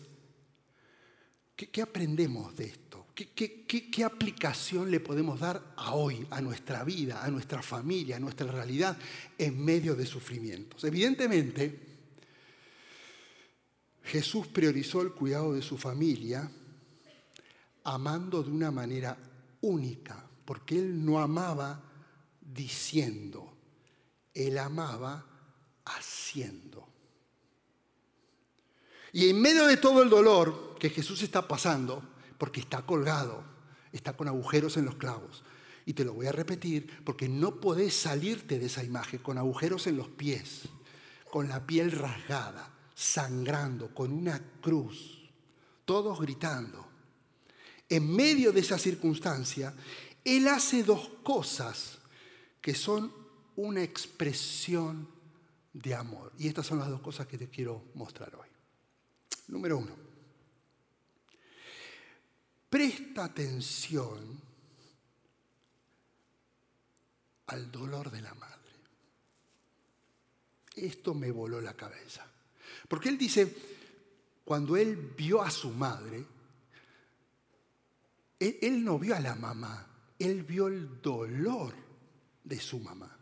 ¿qué, 1.56 1.82
aprendemos 1.82 2.56
de 2.56 2.66
esto? 2.66 3.06
¿Qué, 3.14 4.04
aplicación 4.04 4.90
le 4.90 5.00
podemos 5.00 5.40
dar 5.40 5.74
a 5.76 5.94
hoy, 5.94 6.26
a 6.32 6.42
nuestra 6.42 6.84
vida, 6.84 7.24
a 7.24 7.30
nuestra 7.30 7.62
familia, 7.62 8.16
a 8.16 8.20
nuestra 8.20 8.52
realidad 8.52 8.98
en 9.38 9.64
medio 9.64 9.96
de 9.96 10.06
sufrimientos? 10.06 10.84
Evidentemente, 10.84 11.80
Jesús 14.04 14.48
priorizó 14.48 15.02
el 15.02 15.12
cuidado 15.12 15.54
de 15.54 15.62
su 15.62 15.78
familia 15.78 16.50
amando 17.84 18.42
de 18.42 18.50
una 18.50 18.72
manera 18.72 19.18
única, 19.62 20.28
porque 20.44 20.80
Él 20.80 21.06
no 21.06 21.20
amaba 21.20 21.84
diciendo, 22.42 23.56
Él 24.34 24.58
amaba 24.58 25.26
haciendo. 25.86 26.93
Y 29.14 29.30
en 29.30 29.40
medio 29.40 29.68
de 29.68 29.78
todo 29.78 30.02
el 30.02 30.10
dolor 30.10 30.76
que 30.80 30.90
Jesús 30.90 31.22
está 31.22 31.48
pasando, 31.48 32.04
porque 32.40 32.60
está 32.60 32.82
colgado, 32.82 33.44
está 33.92 34.14
con 34.18 34.28
agujeros 34.28 34.76
en 34.76 34.86
los 34.86 34.96
clavos. 34.96 35.44
Y 35.86 35.94
te 35.94 36.04
lo 36.04 36.14
voy 36.14 36.26
a 36.26 36.32
repetir 36.32 37.04
porque 37.06 37.30
no 37.30 37.62
podés 37.62 37.96
salirte 37.96 38.58
de 38.58 38.66
esa 38.66 38.84
imagen 38.84 39.20
con 39.20 39.38
agujeros 39.38 39.86
en 39.86 39.98
los 39.98 40.08
pies, 40.08 40.64
con 41.30 41.48
la 41.48 41.66
piel 41.66 41.92
rasgada, 41.92 42.74
sangrando, 42.96 43.94
con 43.94 44.12
una 44.12 44.42
cruz, 44.62 45.30
todos 45.86 46.20
gritando. 46.20 46.84
En 47.88 48.12
medio 48.16 48.52
de 48.52 48.62
esa 48.62 48.80
circunstancia, 48.80 49.76
Él 50.26 50.48
hace 50.48 50.84
dos 50.84 51.10
cosas 51.22 52.00
que 52.60 52.74
son 52.74 53.14
una 53.56 53.84
expresión 53.84 55.08
de 55.72 55.94
amor. 55.94 56.32
Y 56.40 56.48
estas 56.48 56.66
son 56.66 56.80
las 56.80 56.90
dos 56.90 57.02
cosas 57.02 57.28
que 57.28 57.38
te 57.38 57.50
quiero 57.50 57.84
mostrar 57.94 58.34
hoy. 58.36 58.43
Número 59.54 59.78
uno, 59.78 59.96
Presta 62.68 63.26
atención 63.26 64.42
al 67.46 67.72
dolor 67.72 68.10
de 68.10 68.20
la 68.20 68.34
madre. 68.34 68.72
Esto 70.76 71.14
me 71.14 71.30
voló 71.30 71.62
la 71.62 71.76
cabeza. 71.76 72.26
Porque 72.88 73.10
él 73.10 73.18
dice, 73.20 73.56
cuando 74.44 74.76
él 74.76 75.14
vio 75.16 75.44
a 75.44 75.52
su 75.52 75.70
madre, 75.70 76.26
él, 78.40 78.84
no 78.84 78.98
vio 78.98 79.16
a 79.16 79.20
la 79.20 79.36
mamá, 79.36 79.88
él 80.18 80.42
vio 80.42 80.66
el 80.66 81.00
dolor 81.00 81.76
de 82.44 82.60
su 82.60 82.80
mamá. 82.80 83.16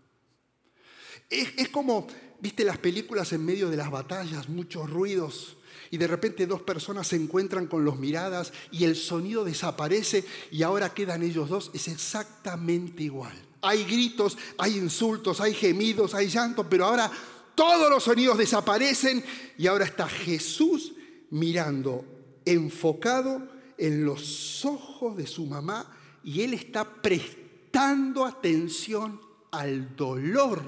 Es, 1.30 1.50
es 1.58 1.67
como, 1.67 2.08
viste 2.39 2.63
las 2.63 2.78
películas 2.78 3.34
en 3.34 3.44
medio 3.44 3.70
de 3.70 3.76
las 3.76 3.91
batallas, 3.91 4.48
muchos 4.48 4.89
ruidos, 4.89 5.58
y 5.92 5.98
de 5.98 6.08
repente 6.08 6.48
dos 6.48 6.62
personas 6.62 7.08
se 7.08 7.18
encuentran 7.18 7.68
con 7.68 7.84
los 7.84 8.00
miradas 8.00 8.54
y 8.72 8.86
el 8.86 8.96
sonido 8.96 9.44
desaparece 9.44 10.26
y 10.50 10.64
ahora 10.64 10.94
quedan 10.94 11.22
ellos 11.22 11.50
dos, 11.50 11.70
es 11.74 11.90
exactamente 11.90 13.04
igual. 13.04 13.34
Hay 13.62 13.84
gritos, 13.84 14.38
hay 14.58 14.78
insultos, 14.78 15.42
hay 15.42 15.54
gemidos, 15.54 16.16
hay 16.16 16.30
llantos, 16.30 16.66
pero 16.70 16.86
ahora 16.86 17.12
todos 17.54 17.90
los 17.90 18.04
sonidos 18.04 18.38
desaparecen 18.38 19.24
y 19.58 19.68
ahora 19.68 19.84
está 19.84 20.08
Jesús 20.08 20.94
mirando, 21.30 22.06
enfocado 22.46 23.50
en 23.78 24.06
los 24.06 24.64
ojos 24.64 25.18
de 25.18 25.28
su 25.28 25.46
mamá 25.46 25.94
y 26.24 26.42
él 26.42 26.54
está 26.54 26.86
prestando 26.86 28.26
atención 28.26 29.20
al 29.52 29.94
dolor 29.98 30.64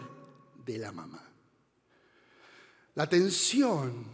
de 0.65 0.77
la 0.79 0.91
mamá. 0.91 1.23
La 2.95 3.03
atención 3.03 4.12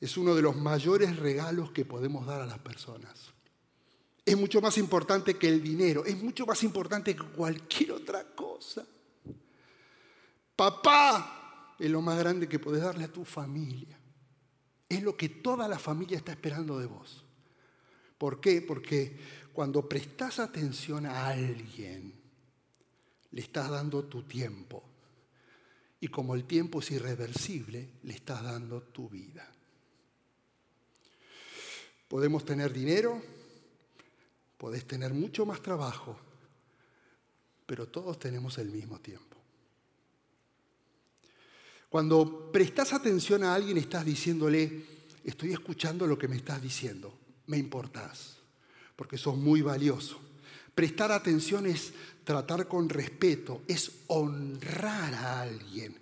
es 0.00 0.16
uno 0.16 0.34
de 0.34 0.42
los 0.42 0.56
mayores 0.56 1.16
regalos 1.16 1.72
que 1.72 1.84
podemos 1.84 2.26
dar 2.26 2.40
a 2.40 2.46
las 2.46 2.58
personas. 2.58 3.32
Es 4.24 4.36
mucho 4.36 4.60
más 4.60 4.78
importante 4.78 5.34
que 5.34 5.48
el 5.48 5.62
dinero, 5.62 6.04
es 6.04 6.22
mucho 6.22 6.46
más 6.46 6.62
importante 6.62 7.16
que 7.16 7.24
cualquier 7.24 7.92
otra 7.92 8.24
cosa. 8.34 8.86
Papá 10.54 11.74
es 11.78 11.90
lo 11.90 12.02
más 12.02 12.18
grande 12.18 12.48
que 12.48 12.58
puedes 12.58 12.82
darle 12.82 13.04
a 13.04 13.12
tu 13.12 13.24
familia. 13.24 13.98
Es 14.88 15.02
lo 15.02 15.16
que 15.16 15.28
toda 15.28 15.68
la 15.68 15.78
familia 15.78 16.18
está 16.18 16.32
esperando 16.32 16.78
de 16.78 16.86
vos. 16.86 17.24
¿Por 18.18 18.40
qué? 18.40 18.62
Porque 18.62 19.18
cuando 19.52 19.88
prestas 19.88 20.38
atención 20.38 21.06
a 21.06 21.28
alguien, 21.28 22.12
le 23.30 23.40
estás 23.40 23.70
dando 23.70 24.04
tu 24.04 24.22
tiempo. 24.24 24.82
Y 26.00 26.08
como 26.08 26.34
el 26.34 26.44
tiempo 26.44 26.80
es 26.80 26.90
irreversible, 26.90 27.94
le 28.02 28.14
estás 28.14 28.42
dando 28.42 28.82
tu 28.82 29.08
vida. 29.08 29.48
Podemos 32.08 32.44
tener 32.44 32.72
dinero, 32.72 33.22
podés 34.56 34.86
tener 34.86 35.12
mucho 35.12 35.44
más 35.44 35.60
trabajo, 35.62 36.18
pero 37.66 37.86
todos 37.86 38.18
tenemos 38.18 38.56
el 38.58 38.70
mismo 38.70 38.98
tiempo. 38.98 39.36
Cuando 41.88 42.50
prestas 42.50 42.92
atención 42.92 43.44
a 43.44 43.54
alguien 43.54 43.78
estás 43.78 44.04
diciéndole, 44.04 44.84
estoy 45.24 45.52
escuchando 45.52 46.06
lo 46.06 46.18
que 46.18 46.28
me 46.28 46.36
estás 46.36 46.60
diciendo, 46.60 47.16
me 47.46 47.56
importás, 47.56 48.36
porque 48.96 49.16
sos 49.16 49.36
muy 49.36 49.62
valioso. 49.62 50.18
Prestar 50.74 51.12
atención 51.12 51.66
es 51.66 51.92
tratar 52.24 52.68
con 52.68 52.88
respeto, 52.88 53.62
es 53.66 53.90
honrar 54.08 55.14
a 55.14 55.40
alguien. 55.40 55.96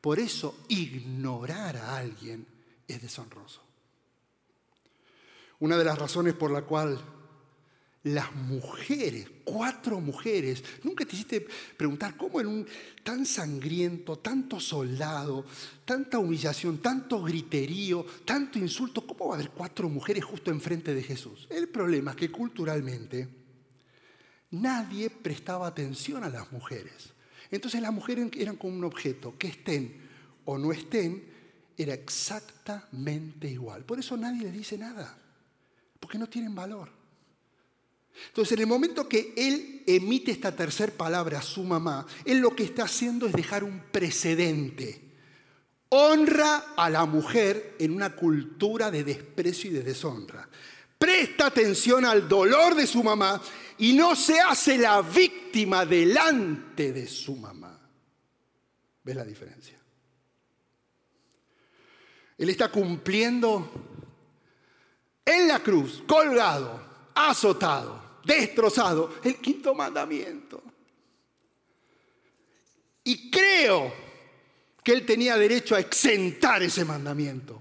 Por 0.00 0.18
eso 0.18 0.64
ignorar 0.68 1.76
a 1.76 1.96
alguien 1.96 2.46
es 2.86 3.00
deshonroso. 3.00 3.69
Una 5.60 5.76
de 5.76 5.84
las 5.84 5.98
razones 5.98 6.34
por 6.34 6.50
la 6.50 6.62
cual 6.62 6.98
las 8.02 8.34
mujeres, 8.34 9.26
cuatro 9.44 10.00
mujeres, 10.00 10.64
nunca 10.82 11.04
te 11.04 11.14
hiciste 11.14 11.46
preguntar 11.76 12.16
cómo 12.16 12.40
en 12.40 12.46
un 12.46 12.66
tan 13.02 13.26
sangriento, 13.26 14.18
tanto 14.18 14.58
soldado, 14.58 15.44
tanta 15.84 16.18
humillación, 16.18 16.78
tanto 16.78 17.22
griterío, 17.22 18.06
tanto 18.24 18.58
insulto, 18.58 19.06
¿cómo 19.06 19.28
va 19.28 19.34
a 19.34 19.38
haber 19.38 19.50
cuatro 19.50 19.88
mujeres 19.90 20.24
justo 20.24 20.50
enfrente 20.50 20.94
de 20.94 21.02
Jesús? 21.02 21.46
El 21.50 21.68
problema 21.68 22.12
es 22.12 22.16
que 22.16 22.30
culturalmente 22.30 23.28
nadie 24.52 25.10
prestaba 25.10 25.66
atención 25.66 26.24
a 26.24 26.30
las 26.30 26.50
mujeres. 26.52 27.12
Entonces 27.50 27.82
las 27.82 27.92
mujeres 27.92 28.30
eran 28.38 28.56
como 28.56 28.76
un 28.76 28.84
objeto, 28.84 29.36
que 29.36 29.48
estén 29.48 30.08
o 30.46 30.56
no 30.56 30.72
estén, 30.72 31.22
era 31.76 31.92
exactamente 31.92 33.48
igual. 33.48 33.84
Por 33.84 33.98
eso 33.98 34.16
nadie 34.16 34.44
le 34.44 34.52
dice 34.52 34.78
nada, 34.78 35.19
porque 36.00 36.18
no 36.18 36.28
tienen 36.28 36.54
valor. 36.54 36.90
Entonces, 38.28 38.52
en 38.52 38.60
el 38.60 38.66
momento 38.66 39.08
que 39.08 39.32
él 39.36 39.82
emite 39.86 40.32
esta 40.32 40.54
tercera 40.54 40.92
palabra 40.92 41.38
a 41.38 41.42
su 41.42 41.62
mamá, 41.62 42.06
él 42.24 42.38
lo 42.38 42.54
que 42.56 42.64
está 42.64 42.84
haciendo 42.84 43.26
es 43.26 43.32
dejar 43.32 43.62
un 43.62 43.80
precedente. 43.92 45.08
Honra 45.90 46.74
a 46.76 46.88
la 46.90 47.04
mujer 47.04 47.76
en 47.78 47.92
una 47.92 48.14
cultura 48.14 48.90
de 48.90 49.04
desprecio 49.04 49.70
y 49.70 49.74
de 49.74 49.82
deshonra. 49.82 50.48
Presta 50.98 51.46
atención 51.46 52.04
al 52.04 52.28
dolor 52.28 52.74
de 52.74 52.86
su 52.86 53.02
mamá 53.02 53.40
y 53.78 53.94
no 53.94 54.14
se 54.14 54.38
hace 54.40 54.76
la 54.76 55.00
víctima 55.02 55.86
delante 55.86 56.92
de 56.92 57.06
su 57.06 57.36
mamá. 57.36 57.80
¿Ves 59.02 59.16
la 59.16 59.24
diferencia? 59.24 59.80
Él 62.36 62.48
está 62.48 62.70
cumpliendo 62.70 63.89
en 65.30 65.48
la 65.48 65.60
cruz, 65.60 66.02
colgado, 66.06 66.80
azotado, 67.14 68.20
destrozado, 68.24 69.14
el 69.22 69.36
quinto 69.36 69.74
mandamiento. 69.74 70.62
Y 73.04 73.30
creo 73.30 73.92
que 74.82 74.92
él 74.92 75.06
tenía 75.06 75.36
derecho 75.36 75.74
a 75.74 75.80
exentar 75.80 76.62
ese 76.62 76.84
mandamiento. 76.84 77.60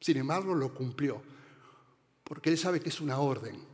Sin 0.00 0.16
embargo, 0.16 0.54
lo 0.54 0.72
cumplió, 0.72 1.22
porque 2.24 2.50
él 2.50 2.58
sabe 2.58 2.80
que 2.80 2.88
es 2.88 3.00
una 3.00 3.18
orden. 3.18 3.70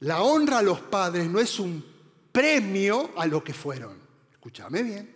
La 0.00 0.22
honra 0.22 0.58
a 0.58 0.62
los 0.62 0.80
padres 0.80 1.26
no 1.26 1.40
es 1.40 1.58
un 1.58 1.84
premio 2.30 3.12
a 3.16 3.26
lo 3.26 3.42
que 3.42 3.54
fueron. 3.54 3.98
Escúchame 4.30 4.82
bien. 4.82 5.15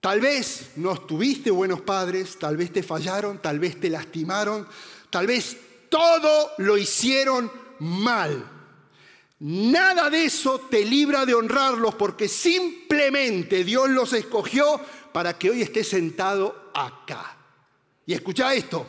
Tal 0.00 0.20
vez 0.20 0.72
no 0.76 0.96
tuviste 1.00 1.50
buenos 1.50 1.80
padres, 1.80 2.38
tal 2.38 2.56
vez 2.56 2.72
te 2.72 2.82
fallaron, 2.82 3.40
tal 3.42 3.58
vez 3.58 3.80
te 3.80 3.90
lastimaron, 3.90 4.66
tal 5.10 5.26
vez 5.26 5.56
todo 5.88 6.52
lo 6.58 6.76
hicieron 6.78 7.50
mal. 7.80 8.52
Nada 9.38 10.08
de 10.08 10.24
eso 10.24 10.60
te 10.70 10.84
libra 10.84 11.26
de 11.26 11.34
honrarlos 11.34 11.94
porque 11.94 12.28
simplemente 12.28 13.64
Dios 13.64 13.90
los 13.90 14.12
escogió 14.12 14.80
para 15.12 15.38
que 15.38 15.50
hoy 15.50 15.62
estés 15.62 15.88
sentado 15.88 16.70
acá. 16.74 17.36
Y 18.06 18.14
escucha 18.14 18.54
esto, 18.54 18.86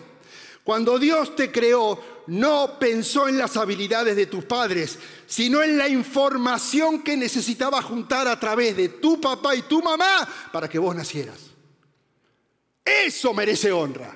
cuando 0.68 1.00
Dios 1.00 1.34
te 1.34 1.50
creó, 1.50 2.26
no 2.28 2.78
pensó 2.78 3.30
en 3.30 3.38
las 3.38 3.56
habilidades 3.56 4.18
de 4.18 4.26
tus 4.26 4.44
padres, 4.44 5.00
sino 5.26 5.64
en 5.64 5.78
la 5.78 5.88
información 5.88 7.04
que 7.04 7.16
necesitaba 7.16 7.82
juntar 7.82 8.28
a 8.28 8.38
través 8.38 8.76
de 8.76 8.90
tu 8.90 9.22
papá 9.22 9.56
y 9.56 9.62
tu 9.62 9.82
mamá 9.82 10.28
para 10.52 10.68
que 10.68 10.78
vos 10.78 10.94
nacieras. 10.94 11.40
Eso 12.84 13.34
merece 13.34 13.72
honra. 13.72 14.14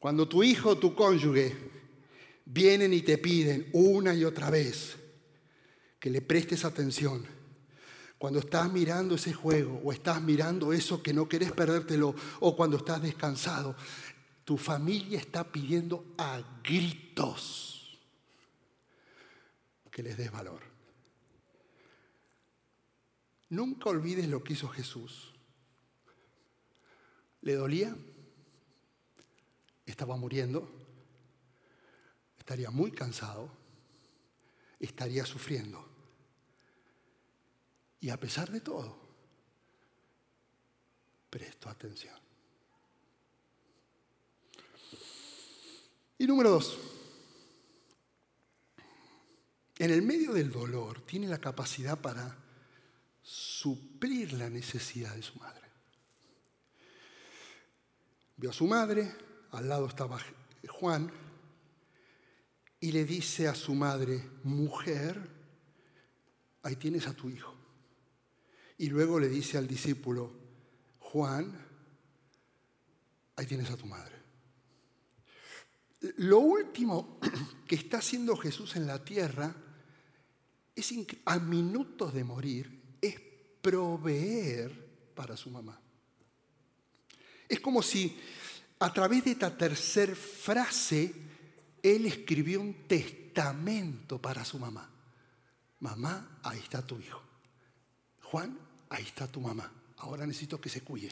Cuando 0.00 0.26
tu 0.26 0.42
hijo 0.42 0.70
o 0.70 0.78
tu 0.78 0.92
cónyuge 0.92 1.56
vienen 2.44 2.92
y 2.92 3.02
te 3.02 3.18
piden 3.18 3.70
una 3.74 4.12
y 4.12 4.24
otra 4.24 4.50
vez 4.50 4.96
que 6.00 6.10
le 6.10 6.20
prestes 6.20 6.64
atención, 6.64 7.24
cuando 8.24 8.40
estás 8.40 8.72
mirando 8.72 9.16
ese 9.16 9.34
juego 9.34 9.82
o 9.84 9.92
estás 9.92 10.22
mirando 10.22 10.72
eso 10.72 11.02
que 11.02 11.12
no 11.12 11.28
querés 11.28 11.52
perdértelo 11.52 12.14
o 12.40 12.56
cuando 12.56 12.78
estás 12.78 13.02
descansado, 13.02 13.76
tu 14.46 14.56
familia 14.56 15.18
está 15.18 15.44
pidiendo 15.44 16.14
a 16.16 16.40
gritos 16.64 18.00
que 19.90 20.02
les 20.02 20.16
des 20.16 20.32
valor. 20.32 20.62
Nunca 23.50 23.90
olvides 23.90 24.26
lo 24.26 24.42
que 24.42 24.54
hizo 24.54 24.68
Jesús. 24.70 25.34
¿Le 27.42 27.56
dolía? 27.56 27.94
estaba 29.84 30.16
muriendo, 30.16 30.66
estaría 32.38 32.70
muy 32.70 32.90
cansado, 32.90 33.50
estaría 34.80 35.26
sufriendo. 35.26 35.93
Y 38.04 38.10
a 38.10 38.20
pesar 38.20 38.50
de 38.50 38.60
todo, 38.60 38.98
presto 41.30 41.70
atención. 41.70 42.14
Y 46.18 46.26
número 46.26 46.50
dos, 46.50 46.78
en 49.78 49.90
el 49.90 50.02
medio 50.02 50.34
del 50.34 50.52
dolor 50.52 51.00
tiene 51.06 51.28
la 51.28 51.38
capacidad 51.38 51.98
para 51.98 52.36
suplir 53.22 54.34
la 54.34 54.50
necesidad 54.50 55.14
de 55.14 55.22
su 55.22 55.38
madre. 55.38 55.66
Vio 58.36 58.50
a 58.50 58.52
su 58.52 58.66
madre, 58.66 59.16
al 59.52 59.66
lado 59.66 59.86
estaba 59.86 60.20
Juan, 60.68 61.10
y 62.80 62.92
le 62.92 63.06
dice 63.06 63.48
a 63.48 63.54
su 63.54 63.74
madre, 63.74 64.28
mujer, 64.42 65.26
ahí 66.62 66.76
tienes 66.76 67.06
a 67.06 67.14
tu 67.14 67.30
hijo. 67.30 67.53
Y 68.78 68.88
luego 68.88 69.20
le 69.20 69.28
dice 69.28 69.58
al 69.58 69.68
discípulo, 69.68 70.32
Juan, 70.98 71.56
ahí 73.36 73.46
tienes 73.46 73.70
a 73.70 73.76
tu 73.76 73.86
madre. 73.86 74.14
Lo 76.18 76.38
último 76.38 77.18
que 77.66 77.76
está 77.76 77.98
haciendo 77.98 78.36
Jesús 78.36 78.76
en 78.76 78.86
la 78.86 79.04
tierra 79.04 79.54
es 80.74 80.92
a 81.24 81.38
minutos 81.38 82.12
de 82.12 82.24
morir, 82.24 82.96
es 83.00 83.20
proveer 83.62 85.12
para 85.14 85.36
su 85.36 85.50
mamá. 85.50 85.80
Es 87.48 87.60
como 87.60 87.82
si 87.82 88.18
a 88.80 88.92
través 88.92 89.24
de 89.24 89.32
esta 89.32 89.56
tercera 89.56 90.14
frase, 90.14 91.14
él 91.82 92.06
escribió 92.06 92.60
un 92.60 92.86
testamento 92.88 94.20
para 94.20 94.44
su 94.44 94.58
mamá. 94.58 94.90
Mamá, 95.80 96.40
ahí 96.42 96.58
está 96.58 96.84
tu 96.84 96.98
hijo. 96.98 97.22
Juan, 98.34 98.58
ahí 98.88 99.04
está 99.04 99.28
tu 99.28 99.40
mamá. 99.40 99.70
Ahora 99.98 100.26
necesito 100.26 100.60
que 100.60 100.68
se 100.68 100.80
cuide 100.80 101.08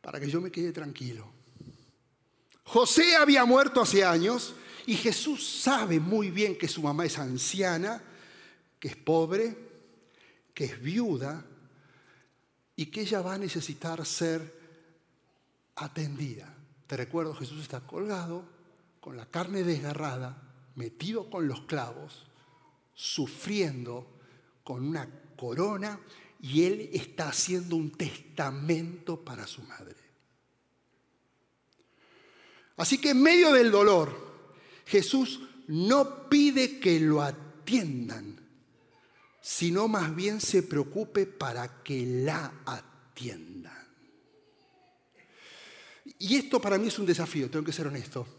para 0.00 0.18
que 0.18 0.30
yo 0.30 0.40
me 0.40 0.50
quede 0.50 0.72
tranquilo. 0.72 1.30
José 2.64 3.14
había 3.14 3.44
muerto 3.44 3.82
hace 3.82 4.02
años 4.02 4.54
y 4.86 4.94
Jesús 4.94 5.46
sabe 5.60 6.00
muy 6.00 6.30
bien 6.30 6.56
que 6.56 6.66
su 6.66 6.80
mamá 6.80 7.04
es 7.04 7.18
anciana, 7.18 8.02
que 8.80 8.88
es 8.88 8.96
pobre, 8.96 9.54
que 10.54 10.64
es 10.64 10.80
viuda 10.80 11.44
y 12.74 12.86
que 12.86 13.02
ella 13.02 13.20
va 13.20 13.34
a 13.34 13.38
necesitar 13.38 14.06
ser 14.06 14.58
atendida. 15.76 16.56
Te 16.86 16.96
recuerdo, 16.96 17.34
Jesús 17.34 17.60
está 17.60 17.80
colgado, 17.80 18.46
con 19.02 19.14
la 19.18 19.26
carne 19.26 19.62
desgarrada, 19.62 20.40
metido 20.74 21.28
con 21.28 21.46
los 21.46 21.60
clavos, 21.66 22.24
sufriendo 22.94 24.06
con 24.64 24.88
una 24.88 25.06
corona 25.38 25.98
y 26.42 26.64
él 26.64 26.90
está 26.92 27.30
haciendo 27.30 27.76
un 27.76 27.92
testamento 27.92 29.24
para 29.24 29.46
su 29.46 29.62
madre. 29.62 29.96
Así 32.76 32.98
que 32.98 33.10
en 33.10 33.22
medio 33.22 33.52
del 33.52 33.70
dolor, 33.70 34.14
Jesús 34.84 35.40
no 35.68 36.28
pide 36.28 36.78
que 36.78 37.00
lo 37.00 37.22
atiendan, 37.22 38.38
sino 39.40 39.88
más 39.88 40.14
bien 40.14 40.40
se 40.40 40.62
preocupe 40.62 41.26
para 41.26 41.82
que 41.82 42.04
la 42.06 42.62
atiendan. 42.66 43.88
Y 46.18 46.36
esto 46.36 46.60
para 46.60 46.78
mí 46.78 46.88
es 46.88 46.98
un 46.98 47.06
desafío, 47.06 47.50
tengo 47.50 47.64
que 47.64 47.72
ser 47.72 47.86
honesto. 47.86 48.37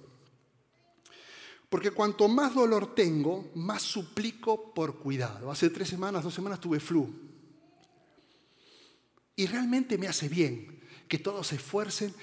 Porque 1.69 1.91
cuanto 1.91 2.27
más 2.27 2.55
dolor 2.55 2.95
tengo, 2.95 3.51
más 3.53 3.83
suplico 3.83 4.73
por 4.73 4.99
cuidado. 4.99 5.51
Hace 5.51 5.69
tres 5.69 5.87
semanas, 5.87 6.23
dos 6.23 6.33
semanas 6.33 6.59
tuve 6.59 6.79
flu. 6.79 7.07
Y 9.35 9.45
realmente 9.45 9.97
me 9.97 10.07
hace 10.07 10.27
bien 10.27 10.81
que 11.07 11.19
todos 11.19 11.47
se 11.47 11.55
esfuercen 11.55 12.13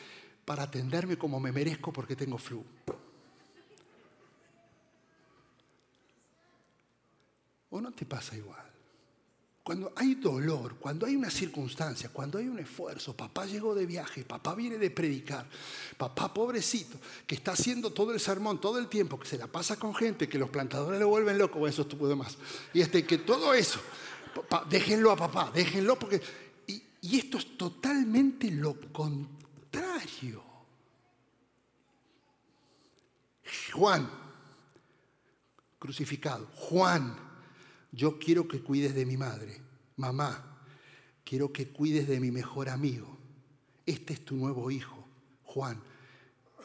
para 0.44 0.64
atenderme 0.64 1.16
como 1.16 1.40
me 1.40 1.52
merezco 1.52 1.92
porque 1.92 2.16
tengo 2.16 2.38
flu. 2.38 2.64
¿O 7.70 7.80
no 7.80 7.92
te 7.92 8.04
pasa 8.04 8.36
igual? 8.36 8.65
Cuando 9.66 9.92
hay 9.96 10.14
dolor, 10.14 10.76
cuando 10.76 11.06
hay 11.06 11.16
una 11.16 11.28
circunstancia, 11.28 12.10
cuando 12.10 12.38
hay 12.38 12.46
un 12.46 12.60
esfuerzo, 12.60 13.16
papá 13.16 13.46
llegó 13.46 13.74
de 13.74 13.84
viaje, 13.84 14.22
papá 14.22 14.54
viene 14.54 14.78
de 14.78 14.92
predicar, 14.92 15.44
papá 15.96 16.32
pobrecito, 16.32 16.96
que 17.26 17.34
está 17.34 17.50
haciendo 17.50 17.92
todo 17.92 18.12
el 18.12 18.20
sermón 18.20 18.60
todo 18.60 18.78
el 18.78 18.86
tiempo, 18.86 19.18
que 19.18 19.26
se 19.26 19.36
la 19.36 19.48
pasa 19.48 19.76
con 19.76 19.92
gente, 19.92 20.28
que 20.28 20.38
los 20.38 20.50
plantadores 20.50 21.00
lo 21.00 21.08
vuelven 21.08 21.36
loco, 21.36 21.58
o 21.58 21.66
eso 21.66 21.82
estuvo 21.82 22.14
más. 22.14 22.38
Y 22.72 22.80
este, 22.80 23.04
que 23.04 23.18
todo 23.18 23.52
eso, 23.54 23.80
déjenlo 24.70 25.10
a 25.10 25.16
papá, 25.16 25.50
déjenlo 25.52 25.98
porque... 25.98 26.22
Y, 26.68 26.84
y 27.00 27.18
esto 27.18 27.38
es 27.38 27.58
totalmente 27.58 28.48
lo 28.52 28.80
contrario. 28.92 30.44
Juan, 33.72 34.08
crucificado, 35.80 36.46
Juan 36.54 37.25
yo 37.96 38.18
quiero 38.18 38.46
que 38.46 38.60
cuides 38.60 38.94
de 38.94 39.06
mi 39.06 39.16
madre. 39.16 39.58
Mamá, 39.96 40.60
quiero 41.24 41.50
que 41.50 41.68
cuides 41.68 42.06
de 42.06 42.20
mi 42.20 42.30
mejor 42.30 42.68
amigo. 42.68 43.16
Este 43.86 44.12
es 44.12 44.24
tu 44.24 44.36
nuevo 44.36 44.70
hijo, 44.70 45.02
Juan. 45.44 45.82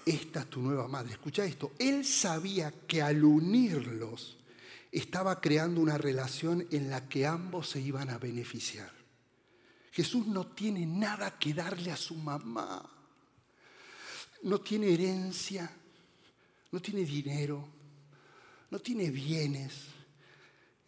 Esta 0.06 0.41
es 0.41 0.50
tu 0.50 0.62
nueva 0.62 0.89
madre. 0.89 1.13
Escucha 1.13 1.46
esto. 1.46 1.72
Él 1.80 2.04
sabía 2.04 2.72
que 2.86 3.02
al 3.02 3.24
unirlos 3.24 4.38
estaba 4.91 5.39
creando 5.39 5.80
una 5.80 5.98
relación 5.98 6.67
en 6.70 6.89
la 6.89 7.08
que 7.08 7.26
ambos 7.26 7.70
se 7.70 7.80
iban 7.80 8.10
a 8.10 8.17
beneficiar. 8.17 8.91
Jesús 9.94 10.28
no 10.28 10.48
tiene 10.48 10.86
nada 10.86 11.39
que 11.39 11.54
darle 11.54 11.91
a 11.91 11.98
su 11.98 12.15
mamá. 12.15 12.89
No 14.44 14.60
tiene 14.60 14.94
herencia, 14.94 15.72
no 16.72 16.82
tiene 16.82 17.06
dinero, 17.06 17.65
no 18.70 18.80
tiene 18.80 19.10
bienes 19.12 20.01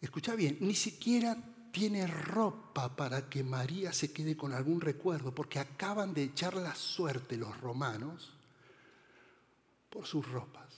escucha 0.04 0.34
bien, 0.34 0.58
ni 0.60 0.74
siquiera 0.74 1.36
tiene 1.74 2.06
ropa 2.06 2.94
para 2.94 3.28
que 3.28 3.42
María 3.42 3.92
se 3.92 4.12
quede 4.12 4.36
con 4.36 4.52
algún 4.52 4.80
recuerdo, 4.80 5.34
porque 5.34 5.58
acaban 5.58 6.14
de 6.14 6.22
echar 6.22 6.54
la 6.54 6.74
suerte 6.74 7.36
los 7.36 7.60
romanos 7.60 8.32
por 9.90 10.06
sus 10.06 10.26
ropas. 10.30 10.72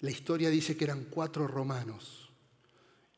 La 0.00 0.10
historia 0.10 0.50
dice 0.50 0.76
que 0.76 0.84
eran 0.84 1.04
cuatro 1.04 1.46
romanos. 1.46 2.30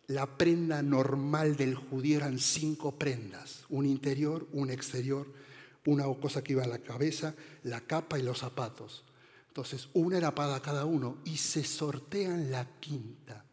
La 0.08 0.26
prenda 0.26 0.82
normal 0.82 1.56
del 1.56 1.74
judío 1.74 2.18
eran 2.18 2.38
cinco 2.38 2.92
prendas, 2.92 3.64
un 3.70 3.86
interior, 3.86 4.46
un 4.52 4.70
exterior, 4.70 5.26
una 5.86 6.04
cosa 6.20 6.44
que 6.44 6.52
iba 6.52 6.64
a 6.64 6.68
la 6.68 6.78
cabeza, 6.78 7.34
la 7.62 7.80
capa 7.80 8.18
y 8.18 8.22
los 8.22 8.38
zapatos. 8.38 9.04
Entonces, 9.48 9.88
una 9.94 10.18
era 10.18 10.34
para 10.34 10.60
cada 10.60 10.84
uno 10.84 11.16
y 11.24 11.36
se 11.38 11.64
sortean 11.64 12.50
la 12.50 12.66
quinta 12.78 13.47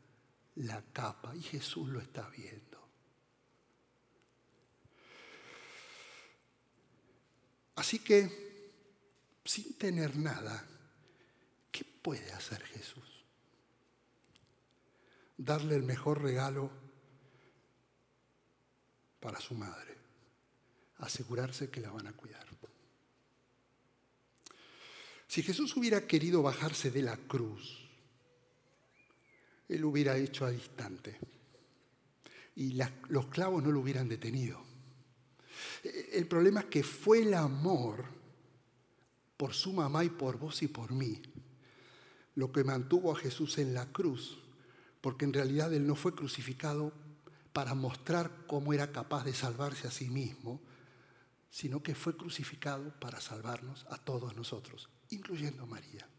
la 0.55 0.81
capa 0.93 1.35
y 1.35 1.41
Jesús 1.41 1.89
lo 1.89 1.99
está 1.99 2.29
viendo. 2.29 2.83
Así 7.75 7.99
que, 7.99 8.71
sin 9.43 9.77
tener 9.77 10.15
nada, 10.15 10.65
¿qué 11.71 11.83
puede 11.83 12.31
hacer 12.31 12.63
Jesús? 12.63 13.25
Darle 15.37 15.75
el 15.75 15.83
mejor 15.83 16.21
regalo 16.21 16.71
para 19.19 19.41
su 19.41 19.55
madre, 19.55 19.97
asegurarse 20.99 21.69
que 21.69 21.81
la 21.81 21.91
van 21.91 22.07
a 22.07 22.13
cuidar. 22.13 22.45
Si 25.27 25.43
Jesús 25.43 25.75
hubiera 25.75 26.07
querido 26.07 26.41
bajarse 26.41 26.91
de 26.91 27.01
la 27.01 27.17
cruz, 27.17 27.84
él 29.67 29.85
hubiera 29.85 30.17
hecho 30.17 30.45
a 30.45 30.51
distante. 30.51 31.17
Y 32.55 32.79
los 33.09 33.25
clavos 33.27 33.63
no 33.63 33.71
lo 33.71 33.81
hubieran 33.81 34.07
detenido. 34.07 34.61
E, 35.83 36.11
el 36.13 36.27
problema 36.27 36.61
es 36.61 36.65
que 36.67 36.83
fue 36.83 37.21
el 37.21 37.33
amor 37.33 38.05
por 39.37 39.53
su 39.53 39.73
mamá 39.73 40.03
y 40.03 40.09
por 40.09 40.37
vos 40.37 40.61
y 40.63 40.67
por 40.67 40.91
mí 40.91 41.21
lo 42.35 42.51
que 42.51 42.63
mantuvo 42.63 43.11
a 43.11 43.15
Jesús 43.15 43.57
en 43.57 43.73
la 43.73 43.91
cruz, 43.91 44.37
porque 45.01 45.25
en 45.25 45.33
realidad 45.33 45.73
Él 45.73 45.87
no 45.87 45.95
fue 45.95 46.13
crucificado 46.13 46.93
para 47.53 47.73
mostrar 47.73 48.45
cómo 48.47 48.73
era 48.73 48.91
capaz 48.91 49.23
de 49.23 49.33
salvarse 49.33 49.87
a 49.87 49.91
sí 49.91 50.09
mismo, 50.09 50.61
sino 51.49 51.81
que 51.81 51.95
fue 51.95 52.17
crucificado 52.17 52.93
para 52.99 53.21
salvarnos 53.21 53.85
a 53.89 53.97
todos 53.97 54.35
nosotros, 54.35 54.89
incluyendo 55.09 55.63
a 55.63 55.67
María. 55.67 56.09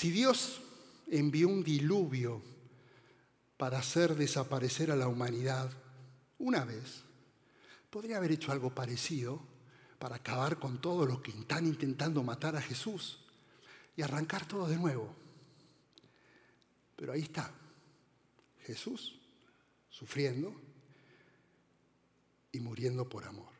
Si 0.00 0.10
Dios 0.10 0.62
envió 1.08 1.46
un 1.46 1.62
diluvio 1.62 2.40
para 3.58 3.80
hacer 3.80 4.14
desaparecer 4.14 4.90
a 4.90 4.96
la 4.96 5.08
humanidad 5.08 5.70
una 6.38 6.64
vez, 6.64 7.02
podría 7.90 8.16
haber 8.16 8.32
hecho 8.32 8.50
algo 8.50 8.74
parecido 8.74 9.42
para 9.98 10.16
acabar 10.16 10.58
con 10.58 10.80
todos 10.80 11.06
los 11.06 11.20
que 11.20 11.32
están 11.32 11.66
intentando 11.66 12.22
matar 12.22 12.56
a 12.56 12.62
Jesús 12.62 13.18
y 13.94 14.00
arrancar 14.00 14.48
todo 14.48 14.66
de 14.68 14.78
nuevo. 14.78 15.14
Pero 16.96 17.12
ahí 17.12 17.20
está, 17.20 17.52
Jesús 18.64 19.20
sufriendo 19.90 20.58
y 22.52 22.60
muriendo 22.60 23.06
por 23.06 23.26
amor. 23.26 23.52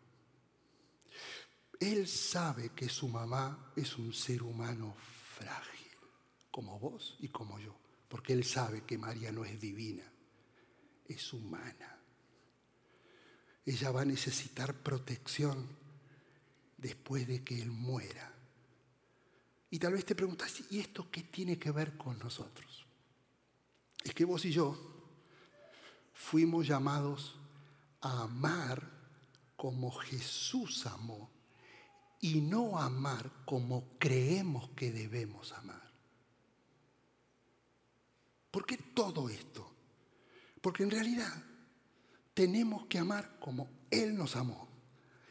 Él 1.79 2.09
sabe 2.09 2.70
que 2.70 2.88
su 2.88 3.09
mamá 3.09 3.72
es 3.76 3.98
un 3.98 4.14
ser 4.14 4.42
humano 4.42 4.96
frágil 5.37 5.80
como 6.51 6.79
vos 6.79 7.17
y 7.21 7.29
como 7.29 7.59
yo, 7.59 7.77
porque 8.09 8.33
Él 8.33 8.45
sabe 8.45 8.83
que 8.85 8.99
María 8.99 9.33
no 9.33 9.45
es 9.45 9.61
divina, 9.61 10.05
es 11.07 11.33
humana. 11.33 11.99
Ella 13.65 13.91
va 13.91 14.03
a 14.03 14.07
necesitar 14.07 14.75
protección 14.75 15.69
después 16.77 17.27
de 17.27 17.45
que 17.45 17.61
Él 17.61 17.71
muera. 17.71 18.35
Y 19.71 19.79
tal 19.79 19.93
vez 19.93 20.05
te 20.05 20.15
preguntas, 20.15 20.63
¿y 20.71 20.81
esto 20.81 21.11
qué 21.11 21.23
tiene 21.23 21.59
que 21.59 21.71
ver 21.71 21.97
con 21.97 22.19
nosotros? 22.19 22.87
Es 24.03 24.15
que 24.15 24.25
vos 24.25 24.45
y 24.45 24.51
yo 24.51 24.77
fuimos 26.13 26.67
llamados 26.67 27.37
a 28.01 28.23
amar 28.23 28.91
como 29.57 29.93
Jesús 29.93 30.87
amó 30.87 31.31
y 32.21 32.41
no 32.41 32.79
amar 32.79 33.31
como 33.45 33.99
creemos 33.99 34.71
que 34.71 34.91
debemos 34.91 35.53
amar. 35.53 35.80
¿Por 38.51 38.67
qué 38.67 38.77
todo 38.77 39.29
esto? 39.29 39.71
Porque 40.61 40.83
en 40.83 40.91
realidad 40.91 41.45
tenemos 42.35 42.87
que 42.87 42.99
amar 42.99 43.39
como 43.39 43.71
Él 43.91 44.17
nos 44.17 44.37
amó. 44.37 44.69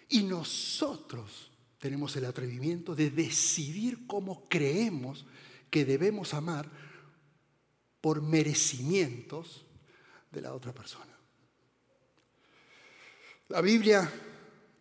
Y 0.10 0.24
nosotros 0.24 1.52
tenemos 1.78 2.16
el 2.16 2.26
atrevimiento 2.26 2.96
de 2.96 3.10
decidir 3.10 4.08
cómo 4.08 4.48
creemos 4.50 5.26
que 5.70 5.86
debemos 5.86 6.34
amar 6.34 6.70
por 8.02 8.22
merecimientos 8.22 9.66
de 10.32 10.42
la 10.42 10.54
otra 10.54 10.74
persona. 10.74 11.16
La 13.50 13.62
Biblia 13.62 14.12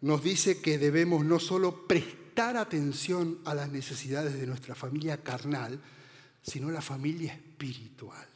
nos 0.03 0.23
dice 0.23 0.61
que 0.61 0.79
debemos 0.79 1.25
no 1.25 1.41
solo 1.41 1.87
prestar 1.87 2.57
atención 2.57 3.41
a 3.45 3.55
las 3.55 3.71
necesidades 3.71 4.39
de 4.39 4.47
nuestra 4.47 4.75
familia 4.75 5.23
carnal, 5.23 5.81
sino 6.43 6.71
la 6.71 6.81
familia 6.81 7.33
espiritual. 7.33 8.27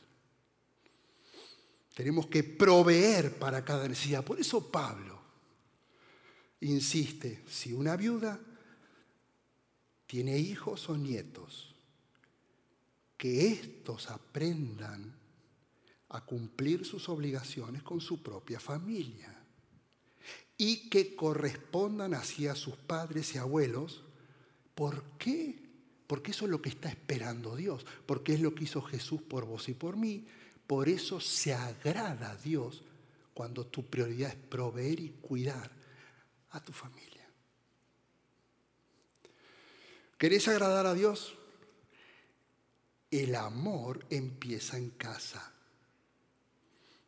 Tenemos 1.94 2.26
que 2.26 2.42
proveer 2.42 3.38
para 3.38 3.64
cada 3.64 3.86
necesidad. 3.86 4.24
Por 4.24 4.40
eso 4.40 4.70
Pablo 4.70 5.20
insiste, 6.60 7.42
si 7.48 7.72
una 7.72 7.96
viuda 7.96 8.40
tiene 10.06 10.38
hijos 10.38 10.88
o 10.88 10.96
nietos, 10.96 11.74
que 13.16 13.46
éstos 13.48 14.10
aprendan 14.10 15.14
a 16.08 16.24
cumplir 16.24 16.84
sus 16.84 17.08
obligaciones 17.08 17.82
con 17.82 18.00
su 18.00 18.22
propia 18.22 18.60
familia 18.60 19.34
y 20.58 20.88
que 20.90 21.16
correspondan 21.16 22.14
así 22.14 22.46
a 22.46 22.54
sus 22.54 22.76
padres 22.76 23.34
y 23.34 23.38
abuelos. 23.38 24.04
¿Por 24.74 25.02
qué? 25.18 25.71
Porque 26.12 26.32
eso 26.32 26.44
es 26.44 26.50
lo 26.50 26.60
que 26.60 26.68
está 26.68 26.90
esperando 26.90 27.56
Dios, 27.56 27.86
porque 28.04 28.34
es 28.34 28.40
lo 28.40 28.54
que 28.54 28.64
hizo 28.64 28.82
Jesús 28.82 29.22
por 29.22 29.46
vos 29.46 29.70
y 29.70 29.72
por 29.72 29.96
mí. 29.96 30.26
Por 30.66 30.90
eso 30.90 31.20
se 31.20 31.54
agrada 31.54 32.32
a 32.32 32.36
Dios 32.36 32.82
cuando 33.32 33.64
tu 33.64 33.86
prioridad 33.86 34.28
es 34.28 34.36
proveer 34.36 35.00
y 35.00 35.08
cuidar 35.22 35.70
a 36.50 36.62
tu 36.62 36.70
familia. 36.70 37.26
¿Querés 40.18 40.48
agradar 40.48 40.84
a 40.84 40.92
Dios? 40.92 41.34
El 43.10 43.34
amor 43.34 44.04
empieza 44.10 44.76
en 44.76 44.90
casa. 44.90 45.54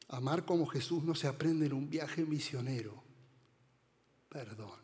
Amar 0.09 0.47
como 0.47 0.65
Jesús 0.65 1.05
no 1.05 1.15
se 1.15 1.27
aprende 1.27 1.67
en 1.67 1.75
un 1.75 1.91
viaje 1.91 2.25
misionero. 2.25 3.05
Perdón. 4.31 4.84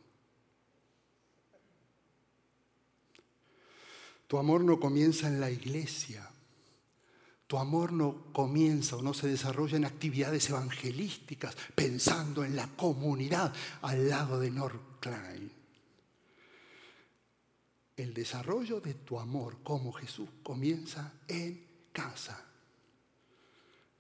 Tu 4.31 4.39
amor 4.39 4.63
no 4.63 4.79
comienza 4.79 5.27
en 5.27 5.41
la 5.41 5.51
iglesia. 5.51 6.31
Tu 7.49 7.59
amor 7.59 7.93
no 7.93 8.33
comienza 8.33 8.95
o 8.95 9.03
no 9.03 9.13
se 9.13 9.27
desarrolla 9.27 9.77
en 9.77 9.85
actividades 9.85 10.49
evangelísticas 10.51 11.57
pensando 11.75 12.45
en 12.45 12.55
la 12.55 12.69
comunidad 12.77 13.53
al 13.83 14.09
lado 14.09 14.39
de 14.39 14.53
North 14.53 15.01
Klein. 15.01 15.51
El 17.97 18.15
desarrollo 18.15 18.81
de 18.81 18.95
tu 18.95 19.19
amor 19.19 19.65
como 19.65 19.91
Jesús 19.91 20.29
comienza 20.45 21.13
en 21.27 21.67
casa. 21.93 22.41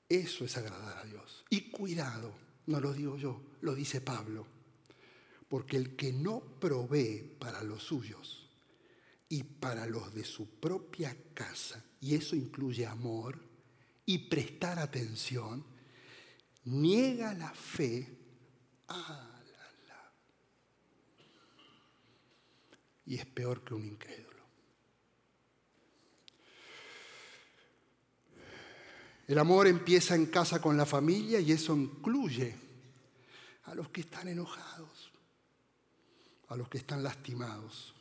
Eso 0.08 0.44
es 0.44 0.56
agradar 0.56 0.98
a 0.98 1.04
Dios. 1.06 1.44
Y 1.50 1.72
cuidado, 1.72 2.32
no 2.66 2.78
lo 2.78 2.92
digo 2.92 3.16
yo, 3.16 3.42
lo 3.62 3.74
dice 3.74 4.00
Pablo. 4.00 4.46
Porque 5.48 5.76
el 5.76 5.96
que 5.96 6.12
no 6.12 6.38
provee 6.60 7.36
para 7.40 7.64
los 7.64 7.82
suyos 7.82 8.39
y 9.32 9.44
para 9.44 9.86
los 9.86 10.12
de 10.12 10.24
su 10.24 10.58
propia 10.58 11.16
casa, 11.32 11.82
y 12.00 12.16
eso 12.16 12.34
incluye 12.34 12.84
amor 12.84 13.40
y 14.04 14.18
prestar 14.28 14.80
atención, 14.80 15.64
niega 16.64 17.32
la 17.34 17.54
fe 17.54 18.18
a 18.88 19.40
la, 19.86 20.12
y 23.06 23.14
es 23.14 23.26
peor 23.26 23.62
que 23.62 23.74
un 23.74 23.86
incrédulo. 23.86 24.30
El 29.28 29.38
amor 29.38 29.68
empieza 29.68 30.16
en 30.16 30.26
casa 30.26 30.60
con 30.60 30.76
la 30.76 30.86
familia 30.86 31.38
y 31.38 31.52
eso 31.52 31.76
incluye 31.76 32.56
a 33.62 33.76
los 33.76 33.90
que 33.90 34.00
están 34.00 34.26
enojados, 34.26 35.12
a 36.48 36.56
los 36.56 36.68
que 36.68 36.78
están 36.78 37.04
lastimados, 37.04 37.94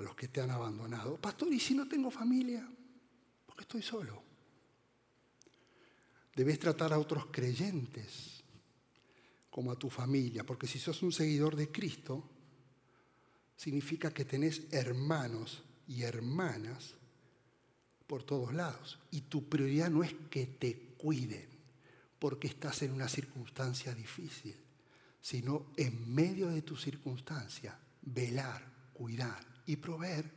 a 0.00 0.02
los 0.02 0.16
que 0.16 0.28
te 0.28 0.40
han 0.40 0.50
abandonado. 0.50 1.16
Pastor, 1.20 1.52
¿y 1.52 1.60
si 1.60 1.74
no 1.74 1.86
tengo 1.86 2.10
familia? 2.10 2.66
Porque 3.46 3.62
estoy 3.62 3.82
solo. 3.82 4.22
Debes 6.34 6.58
tratar 6.58 6.92
a 6.92 6.98
otros 6.98 7.26
creyentes 7.26 8.42
como 9.50 9.70
a 9.72 9.78
tu 9.78 9.90
familia, 9.90 10.44
porque 10.44 10.66
si 10.66 10.78
sos 10.78 11.02
un 11.02 11.12
seguidor 11.12 11.54
de 11.54 11.70
Cristo, 11.70 12.28
significa 13.56 14.12
que 14.12 14.24
tenés 14.24 14.72
hermanos 14.72 15.62
y 15.86 16.02
hermanas 16.02 16.94
por 18.06 18.22
todos 18.22 18.54
lados. 18.54 18.98
Y 19.10 19.22
tu 19.22 19.48
prioridad 19.48 19.90
no 19.90 20.02
es 20.02 20.14
que 20.30 20.46
te 20.46 20.94
cuiden 20.96 21.48
porque 22.18 22.48
estás 22.48 22.82
en 22.82 22.92
una 22.92 23.08
circunstancia 23.08 23.94
difícil, 23.94 24.56
sino 25.20 25.72
en 25.76 26.14
medio 26.14 26.48
de 26.48 26.62
tu 26.62 26.76
circunstancia, 26.76 27.78
velar, 28.02 28.64
cuidar 28.94 29.49
y 29.70 29.76
proveer 29.76 30.28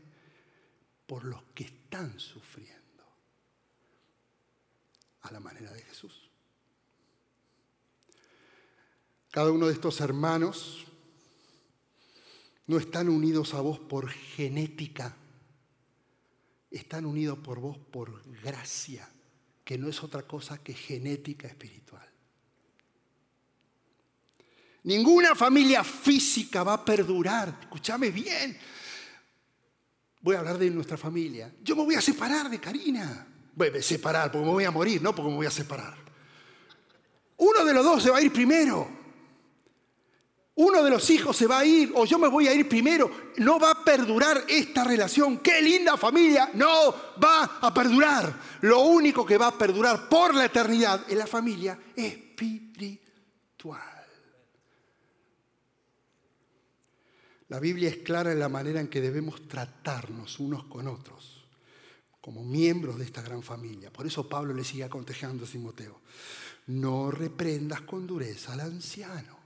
por 1.08 1.26
los 1.26 1.42
que 1.56 1.64
están 1.64 2.20
sufriendo 2.20 3.04
a 5.22 5.32
la 5.32 5.40
manera 5.40 5.72
de 5.72 5.82
Jesús. 5.82 6.30
Cada 9.32 9.52
uno 9.52 9.66
de 9.66 9.74
estos 9.74 10.02
hermanos 10.02 10.86
no 12.68 12.78
están 12.78 13.10
unidos 13.10 13.56
a 13.56 13.62
vos 13.62 13.80
por 13.80 14.08
genética, 14.08 15.18
están 16.70 17.04
unidos 17.08 17.40
por 17.40 17.60
vos 17.60 17.80
por 17.80 18.22
gracia, 18.44 19.10
que 19.66 19.80
no 19.80 19.90
es 19.90 20.04
otra 20.04 20.28
cosa 20.28 20.62
que 20.62 20.76
genética 20.76 21.48
espiritual. 21.48 22.08
Ninguna 24.84 25.34
familia 25.34 25.84
física 25.84 26.62
va 26.62 26.74
a 26.74 26.86
perdurar, 26.86 27.58
escúchame 27.62 28.12
bien, 28.12 28.60
voy 30.24 30.36
a 30.36 30.40
hablar 30.40 30.58
de 30.58 30.72
nuestra 30.72 30.98
familia. 30.98 31.54
Yo 31.62 31.76
me 31.76 31.84
voy 31.84 31.96
a 31.96 32.02
separar 32.02 32.50
de 32.50 32.60
Karina. 32.60 33.28
A 33.60 33.82
separar 33.82 34.32
porque 34.32 34.46
me 34.46 34.52
voy 34.52 34.64
a 34.64 34.72
morir, 34.72 35.02
no 35.02 35.14
porque 35.14 35.30
me 35.30 35.36
voy 35.38 35.46
a 35.46 35.52
separar. 35.52 35.96
Uno 37.38 37.64
de 37.64 37.74
los 37.74 37.84
dos 37.84 38.02
se 38.02 38.10
va 38.10 38.18
a 38.18 38.22
ir 38.22 38.32
primero. 38.32 39.04
Uno 40.56 40.84
de 40.84 40.90
los 40.90 41.10
hijos 41.10 41.36
se 41.36 41.48
va 41.48 41.60
a 41.60 41.66
ir 41.66 41.92
o 41.96 42.06
yo 42.06 42.18
me 42.18 42.28
voy 42.28 42.48
a 42.48 42.54
ir 42.54 42.70
primero. 42.70 43.12
No 43.38 43.60
va 43.60 43.72
a 43.72 43.84
perdurar 43.84 44.46
esta 44.48 44.84
relación. 44.84 45.40
Qué 45.40 45.62
linda 45.62 45.98
familia. 45.98 46.52
No 46.54 46.96
va 47.24 47.60
a 47.62 47.74
perdurar. 47.74 48.34
Lo 48.62 48.82
único 48.82 49.26
que 49.26 49.38
va 49.38 49.48
a 49.48 49.58
perdurar 49.58 50.08
por 50.08 50.34
la 50.34 50.46
eternidad 50.46 51.06
es 51.10 51.18
la 51.18 51.28
familia 51.28 51.78
espiritual. 51.96 53.93
La 57.54 57.60
Biblia 57.60 57.88
es 57.88 57.98
clara 57.98 58.32
en 58.32 58.40
la 58.40 58.50
manera 58.50 58.82
en 58.82 58.88
que 58.88 59.00
debemos 59.00 59.48
tratarnos 59.48 60.40
unos 60.40 60.64
con 60.64 60.88
otros, 60.88 61.46
como 62.20 62.44
miembros 62.44 62.98
de 62.98 63.06
esta 63.06 63.22
gran 63.22 63.44
familia. 63.44 63.94
Por 63.94 64.08
eso 64.08 64.28
Pablo 64.28 64.56
le 64.56 64.64
sigue 64.64 64.86
aconsejando 64.86 65.46
a 65.46 65.48
Timoteo, 65.48 66.02
no 66.66 67.12
reprendas 67.12 67.82
con 67.82 68.08
dureza 68.08 68.54
al 68.54 68.62
anciano, 68.62 69.38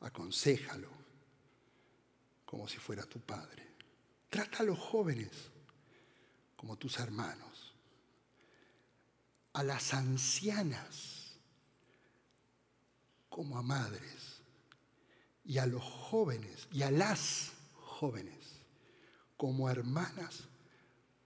aconsejalo 0.00 0.88
como 2.44 2.66
si 2.66 2.78
fuera 2.78 3.04
tu 3.04 3.20
padre. 3.20 3.74
Trata 4.28 4.58
a 4.58 4.64
los 4.64 4.80
jóvenes 4.80 5.30
como 6.56 6.76
tus 6.78 6.98
hermanos, 6.98 7.76
a 9.52 9.62
las 9.62 9.94
ancianas 9.94 11.36
como 13.28 13.56
a 13.56 13.62
madres 13.62 14.33
y 15.44 15.58
a 15.58 15.66
los 15.66 15.82
jóvenes 15.82 16.68
y 16.72 16.82
a 16.82 16.90
las 16.90 17.52
jóvenes 17.74 18.60
como 19.36 19.68
hermanas 19.68 20.44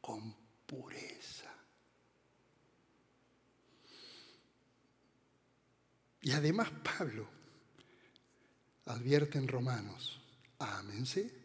con 0.01 0.35
pureza. 0.67 1.53
Y 6.21 6.33
además 6.33 6.69
Pablo 6.83 7.29
advierte 8.87 9.39
en 9.39 9.49
Romanos, 9.49 10.21
ámense 10.59 11.39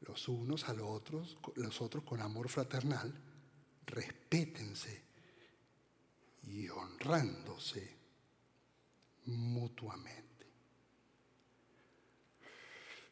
los 0.00 0.28
unos 0.28 0.68
a 0.68 0.72
los 0.72 0.88
otros, 0.88 1.36
los 1.56 1.80
otros 1.82 2.04
con 2.04 2.20
amor 2.22 2.48
fraternal, 2.48 3.12
respétense 3.86 5.02
y 6.44 6.68
honrándose 6.68 7.96
mutuamente. 9.26 10.27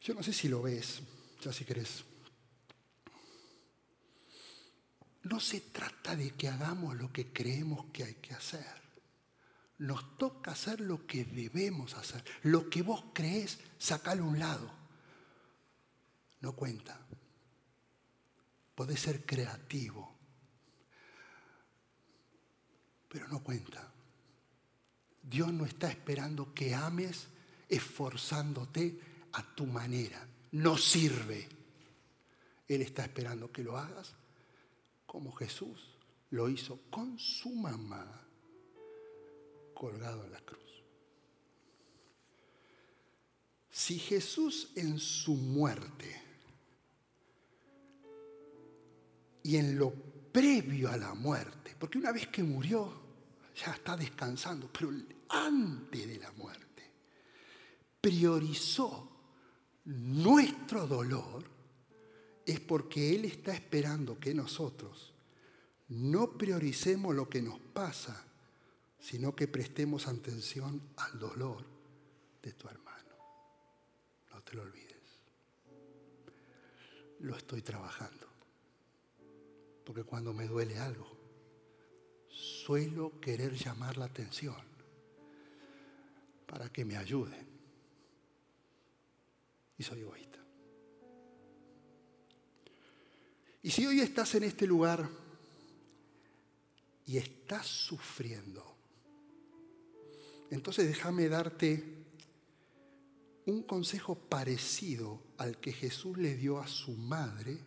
Yo 0.07 0.15
no 0.15 0.23
sé 0.23 0.33
si 0.33 0.47
lo 0.47 0.63
ves, 0.63 1.01
ya 1.43 1.53
si 1.53 1.65
querés. 1.65 2.05
No 5.25 5.41
se 5.41 5.61
trata 5.63 6.15
de 6.15 6.31
que 6.31 6.47
hagamos 6.47 6.95
lo 6.95 7.13
que 7.13 7.33
creemos 7.33 7.87
que 7.87 8.05
hay 8.05 8.15
que 8.15 8.33
hacer. 8.33 8.83
Nos 9.79 10.17
toca 10.17 10.53
hacer 10.53 10.81
lo 10.81 11.05
que 11.09 11.25
debemos 11.25 11.95
hacer. 11.95 12.25
Lo 12.45 12.71
que 12.71 12.83
vos 12.83 13.07
crees, 13.13 13.59
sacalo 13.79 14.23
a 14.23 14.27
un 14.29 14.39
lado. 14.39 14.73
No 16.41 16.55
cuenta. 16.55 17.01
Podés 18.77 19.01
ser 19.01 19.27
creativo, 19.27 20.15
pero 23.09 23.27
no 23.27 23.43
cuenta. 23.43 23.93
Dios 25.21 25.53
no 25.53 25.67
está 25.67 25.91
esperando 25.91 26.55
que 26.55 26.77
ames 26.77 27.27
esforzándote 27.69 29.16
a 29.37 29.43
tu 29.55 29.67
manera. 29.67 30.27
No 30.53 30.77
sirve. 30.77 31.49
Él 32.67 32.83
está 32.83 33.05
esperando 33.05 33.53
que 33.53 33.63
lo 33.63 33.77
hagas 33.77 34.15
como 35.07 35.33
Jesús 35.33 35.97
lo 36.31 36.49
hizo 36.49 36.81
con 36.91 37.19
su 37.19 37.51
mamá 37.51 38.23
colgado 39.75 40.25
en 40.25 40.33
la 40.33 40.41
cruz. 40.41 40.61
Si 43.71 43.99
Jesús 43.99 44.73
en 44.75 44.99
su 44.99 45.35
muerte 45.35 46.23
y 49.43 49.57
en 49.57 49.79
lo 49.79 49.93
previo 49.93 50.91
a 50.91 50.97
la 50.97 51.15
muerte, 51.15 51.77
porque 51.79 51.99
una 51.99 52.11
vez 52.11 52.27
que 52.29 52.43
murió, 52.43 52.93
ya 53.55 53.73
está 53.73 53.97
descansando, 53.97 54.71
pero 54.73 54.91
antes 55.29 56.09
de 56.09 56.19
la 56.19 56.33
muerte, 56.33 56.91
priorizó 58.01 59.16
nuestro 59.87 60.87
dolor, 60.87 61.45
es 62.45 62.61
porque 62.61 63.15
Él 63.15 63.25
está 63.25 63.53
esperando 63.55 64.19
que 64.19 64.35
nosotros 64.35 65.15
no 65.89 66.37
prioricemos 66.37 67.15
lo 67.15 67.29
que 67.29 67.43
nos 67.43 67.59
pasa, 67.59 68.25
sino 68.99 69.35
que 69.35 69.49
prestemos 69.49 70.07
atención 70.07 70.83
al 70.97 71.19
dolor 71.19 71.65
de 72.43 72.53
tu 72.53 72.69
hermano. 72.69 73.15
No 74.33 74.43
te 74.43 74.55
lo 74.55 74.63
olvides. 74.63 75.21
Lo 77.21 77.37
estoy 77.37 77.63
trabajando. 77.63 78.27
Porque 79.85 80.03
cuando 80.03 80.33
me 80.33 80.49
duele 80.49 80.79
algo, 80.79 81.17
suelo 82.29 83.21
querer 83.21 83.55
llamar 83.55 83.97
la 83.97 84.07
atención 84.07 84.57
para 86.47 86.69
que 86.69 86.85
me 86.85 86.97
ayuden. 86.97 87.56
Y 89.79 89.83
soy 89.83 90.01
egoísta. 90.01 90.39
Y 93.63 93.71
si 93.71 93.85
hoy 93.87 94.01
estás 94.01 94.35
en 94.37 94.45
este 94.45 94.67
lugar 94.67 95.09
y 97.05 97.17
estás 97.19 97.67
sufriendo, 97.67 98.77
entonces 100.51 100.87
déjame 100.87 101.29
darte 101.29 102.07
un 103.47 103.63
consejo 103.63 104.15
parecido 104.15 105.23
al 105.39 105.59
que 105.59 105.73
Jesús 105.73 106.17
le 106.19 106.35
dio 106.35 106.59
a 106.59 106.67
su 106.67 106.93
madre 106.93 107.59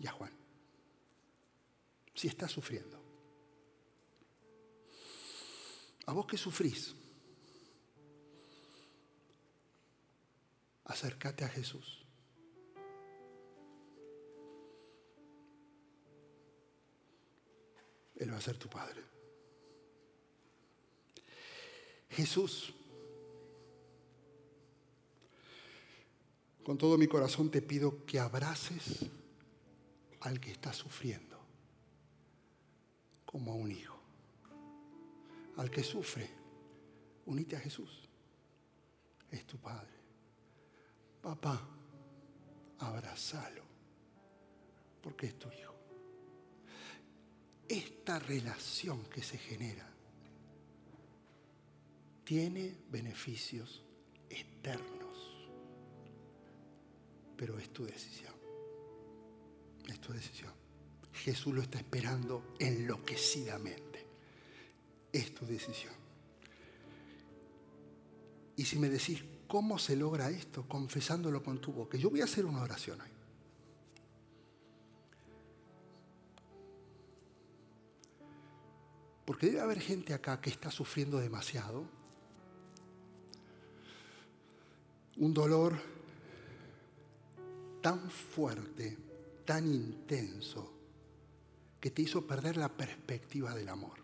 y 0.00 0.06
a 0.06 0.12
Juan. 0.12 0.32
Si 2.14 2.28
estás 2.28 2.50
sufriendo. 2.50 2.98
A 6.06 6.12
vos 6.12 6.26
que 6.26 6.36
sufrís, 6.36 6.94
acércate 10.88 11.44
a 11.44 11.48
Jesús. 11.48 12.04
Él 18.16 18.32
va 18.32 18.38
a 18.38 18.40
ser 18.40 18.58
tu 18.58 18.68
Padre. 18.68 19.04
Jesús, 22.10 22.74
con 26.64 26.76
todo 26.76 26.98
mi 26.98 27.06
corazón 27.06 27.50
te 27.50 27.62
pido 27.62 28.04
que 28.04 28.18
abraces 28.18 29.06
al 30.20 30.40
que 30.40 30.50
está 30.50 30.72
sufriendo 30.72 31.38
como 33.24 33.52
a 33.52 33.54
un 33.54 33.70
hijo. 33.70 33.96
Al 35.58 35.70
que 35.70 35.84
sufre, 35.84 36.28
unite 37.26 37.56
a 37.56 37.60
Jesús. 37.60 38.08
Es 39.30 39.46
tu 39.46 39.58
Padre. 39.58 39.97
Papá, 41.22 41.60
abrazalo, 42.78 43.62
porque 45.02 45.26
es 45.26 45.38
tu 45.38 45.48
hijo. 45.50 45.74
Esta 47.68 48.18
relación 48.18 49.04
que 49.04 49.22
se 49.22 49.36
genera 49.36 49.86
tiene 52.24 52.74
beneficios 52.90 53.82
eternos, 54.30 55.48
pero 57.36 57.58
es 57.58 57.72
tu 57.72 57.84
decisión. 57.84 58.34
Es 59.86 60.00
tu 60.00 60.12
decisión. 60.12 60.52
Jesús 61.12 61.54
lo 61.54 61.62
está 61.62 61.78
esperando 61.78 62.54
enloquecidamente. 62.58 64.06
Es 65.12 65.34
tu 65.34 65.46
decisión. 65.46 65.94
Y 68.56 68.64
si 68.64 68.78
me 68.78 68.88
decís, 68.88 69.22
¿cómo 69.48 69.78
se 69.78 69.96
logra 69.96 70.30
esto? 70.30 70.68
Confesándolo 70.68 71.42
con 71.42 71.58
tu 71.58 71.72
boca. 71.72 71.96
Yo 71.98 72.10
voy 72.10 72.20
a 72.20 72.24
hacer 72.24 72.44
una 72.44 72.62
oración 72.62 73.00
hoy. 73.00 73.08
Porque 79.24 79.46
debe 79.46 79.60
haber 79.60 79.80
gente 79.80 80.14
acá 80.14 80.40
que 80.40 80.50
está 80.50 80.70
sufriendo 80.70 81.18
demasiado. 81.18 81.84
Un 85.16 85.34
dolor 85.34 85.76
tan 87.82 88.10
fuerte, 88.10 88.96
tan 89.44 89.66
intenso, 89.66 90.72
que 91.80 91.90
te 91.90 92.02
hizo 92.02 92.26
perder 92.26 92.56
la 92.56 92.68
perspectiva 92.68 93.54
del 93.54 93.68
amor. 93.68 93.98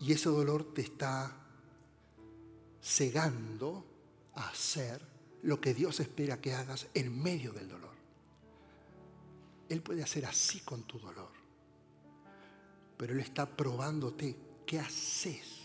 Y 0.00 0.12
ese 0.12 0.28
dolor 0.28 0.72
te 0.72 0.82
está 0.82 1.47
cegando 2.82 3.84
a 4.34 4.48
hacer 4.48 5.00
lo 5.42 5.60
que 5.60 5.74
Dios 5.74 6.00
espera 6.00 6.40
que 6.40 6.54
hagas 6.54 6.88
en 6.94 7.22
medio 7.22 7.52
del 7.52 7.68
dolor. 7.68 7.96
Él 9.68 9.82
puede 9.82 10.02
hacer 10.02 10.24
así 10.26 10.60
con 10.60 10.84
tu 10.84 10.98
dolor 10.98 11.38
pero 12.98 13.12
Él 13.12 13.20
está 13.20 13.46
probándote 13.46 14.36
qué 14.66 14.80
haces, 14.80 15.60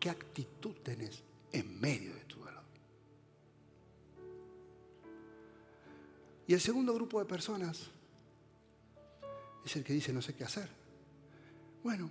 qué 0.00 0.08
actitud 0.08 0.74
tenés 0.82 1.22
en 1.52 1.78
medio 1.78 2.14
de 2.14 2.24
tu 2.24 2.38
dolor. 2.38 2.64
Y 6.48 6.54
el 6.54 6.60
segundo 6.60 6.94
grupo 6.94 7.18
de 7.18 7.26
personas 7.26 7.90
es 9.64 9.76
el 9.76 9.84
que 9.84 9.92
dice 9.92 10.12
no 10.12 10.22
sé 10.22 10.34
qué 10.34 10.44
hacer. 10.44 10.68
Bueno, 11.84 12.10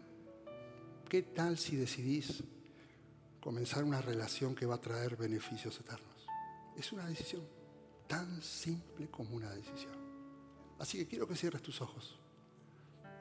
¿qué 1.09 1.23
tal 1.23 1.57
si 1.57 1.75
decidís 1.75 2.43
comenzar 3.45 3.83
una 3.83 4.01
relación 4.01 4.55
que 4.55 4.65
va 4.65 4.73
a 4.73 4.81
traer 4.81 5.15
beneficios 5.15 5.79
eternos? 5.79 6.25
Es 6.75 6.91
una 6.91 7.05
decisión 7.05 7.47
tan 8.07 8.41
simple 8.41 9.07
como 9.11 9.35
una 9.35 9.51
decisión. 9.51 9.93
Así 10.79 10.97
que 10.97 11.05
quiero 11.05 11.27
que 11.27 11.35
cierres 11.35 11.61
tus 11.61 11.79
ojos 11.79 12.19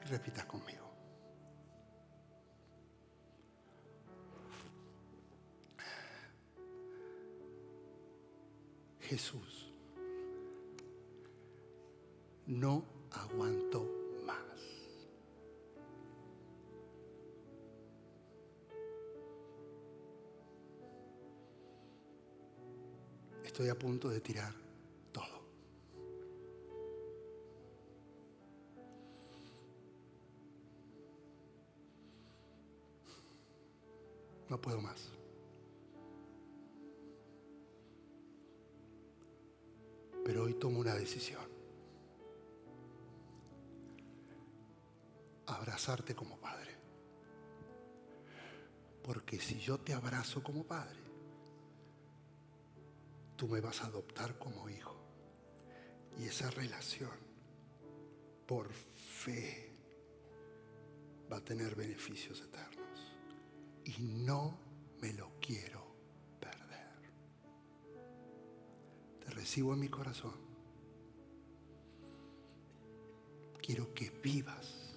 y 0.03 0.07
repitas 0.07 0.45
conmigo. 0.45 0.83
Jesús 9.01 9.71
no 12.47 12.83
aguantó 13.11 14.04
Estoy 23.55 23.69
a 23.69 23.79
punto 23.79 24.09
de 24.09 24.19
tirar 24.19 24.53
todo. 25.13 25.41
No 34.49 34.59
puedo 34.59 34.81
más. 34.81 35.09
Pero 40.25 40.43
hoy 40.43 40.55
tomo 40.55 40.81
una 40.81 40.95
decisión. 40.95 41.47
Abrazarte 45.45 46.13
como 46.13 46.37
padre. 46.39 46.75
Porque 49.01 49.39
si 49.39 49.61
yo 49.61 49.77
te 49.77 49.93
abrazo 49.93 50.43
como 50.43 50.65
padre, 50.65 51.04
tú 53.35 53.47
me 53.47 53.61
vas 53.61 53.81
a 53.81 53.87
adoptar 53.87 54.37
como 54.37 54.69
hijo. 54.69 54.95
Y 56.17 56.25
esa 56.25 56.49
relación, 56.51 57.11
por 58.47 58.71
fe, 58.71 59.73
va 61.31 61.37
a 61.37 61.43
tener 61.43 61.75
beneficios 61.75 62.41
eternos. 62.41 63.13
Y 63.83 64.01
no 64.01 64.57
me 65.01 65.13
lo 65.13 65.31
quiero 65.39 65.85
recibo 69.35 69.73
en 69.73 69.79
mi 69.79 69.89
corazón. 69.89 70.33
Quiero 73.61 73.93
que 73.93 74.09
vivas, 74.09 74.95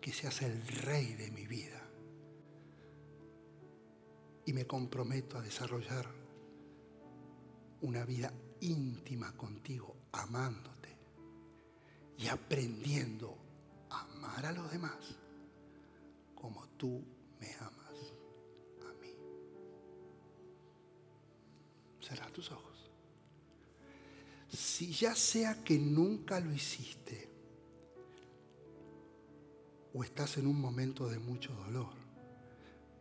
que 0.00 0.12
seas 0.12 0.42
el 0.42 0.64
rey 0.66 1.14
de 1.14 1.32
mi 1.32 1.48
vida. 1.48 1.82
Y 4.46 4.52
me 4.52 4.66
comprometo 4.66 5.36
a 5.36 5.42
desarrollar 5.42 6.06
una 7.82 8.04
vida 8.04 8.32
íntima 8.60 9.32
contigo, 9.36 9.96
amándote 10.12 10.96
y 12.18 12.28
aprendiendo 12.28 13.36
a 13.90 14.02
amar 14.02 14.46
a 14.46 14.52
los 14.52 14.70
demás 14.70 15.16
como 16.34 16.66
tú 16.70 17.02
me 17.40 17.52
amas 17.54 18.14
a 18.88 18.92
mí. 19.00 19.14
Cerra 22.00 22.30
tus 22.32 22.50
ojos. 22.50 22.90
si 24.48 24.92
ya 24.92 25.14
sea 25.14 25.62
que 25.62 25.78
nunca 25.78 26.40
lo 26.40 26.52
hiciste 26.52 27.30
o 29.94 30.02
estás 30.02 30.38
en 30.38 30.46
un 30.46 30.60
momento 30.60 31.08
de 31.08 31.18
mucho 31.18 31.52
dolor, 31.52 31.94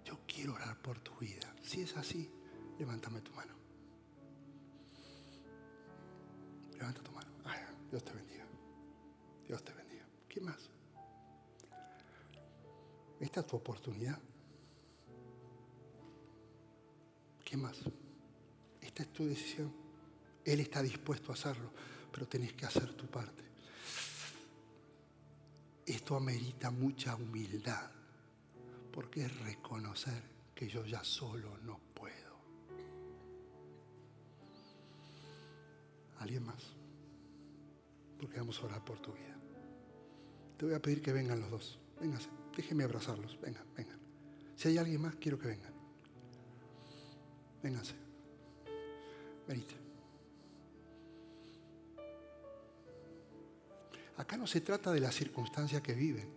yo 0.04 0.20
quiero 0.28 0.54
orar 0.54 0.82
por 0.82 1.00
tu 1.00 1.16
vida. 1.18 1.56
Si 1.64 1.82
es 1.82 1.96
así, 1.98 2.30
levántame 2.78 3.22
tu 3.22 3.32
mano. 3.34 3.59
Levanta 6.80 7.04
tu 7.04 7.12
mano. 7.12 7.30
Dios 7.92 8.04
te 8.04 8.14
bendiga. 8.14 8.46
Dios 9.48 9.64
te 9.64 9.74
bendiga. 9.74 10.06
¿Qué 10.28 10.40
más? 10.40 10.70
Esta 13.20 13.42
es 13.42 13.48
tu 13.48 13.58
oportunidad. 13.58 14.18
¿Qué 17.44 17.58
más? 17.58 17.78
Esta 18.80 19.04
es 19.04 19.12
tu 19.12 19.26
decisión. 19.26 19.74
Él 20.46 20.60
está 20.62 20.82
dispuesto 20.82 21.32
a 21.32 21.34
hacerlo, 21.34 21.72
pero 22.12 22.28
tenés 22.28 22.54
que 22.54 22.66
hacer 22.66 22.94
tu 22.94 23.08
parte. 23.08 23.44
Esto 25.86 26.16
amerita 26.16 26.70
mucha 26.70 27.16
humildad, 27.16 27.90
porque 28.94 29.26
es 29.26 29.40
reconocer 29.40 30.22
que 30.54 30.68
yo 30.68 30.86
ya 30.86 31.04
solo 31.04 31.58
no 31.64 31.80
puedo. 31.94 32.19
¿Alguien 36.20 36.46
más? 36.46 36.64
Porque 38.20 38.38
vamos 38.38 38.60
a 38.62 38.66
orar 38.66 38.84
por 38.84 39.00
tu 39.00 39.14
vida. 39.14 39.38
Te 40.58 40.66
voy 40.66 40.76
a 40.76 40.82
pedir 40.82 41.02
que 41.02 41.14
vengan 41.14 41.40
los 41.40 41.50
dos. 41.50 41.80
Vénganse, 42.00 42.30
déjenme 42.56 42.84
abrazarlos. 42.84 43.40
Vengan, 43.40 43.66
vengan. 43.76 44.00
Si 44.56 44.68
hay 44.68 44.78
alguien 44.78 45.02
más, 45.02 45.16
quiero 45.16 45.40
que 45.40 45.48
vengan. 45.48 45.74
Vénganse. 47.64 47.96
Venite. 49.48 49.76
Acá 54.18 54.36
no 54.36 54.46
se 54.46 54.60
trata 54.60 54.92
de 54.92 55.00
la 55.00 55.12
circunstancia 55.12 55.82
que 55.82 55.94
viven. 55.94 56.30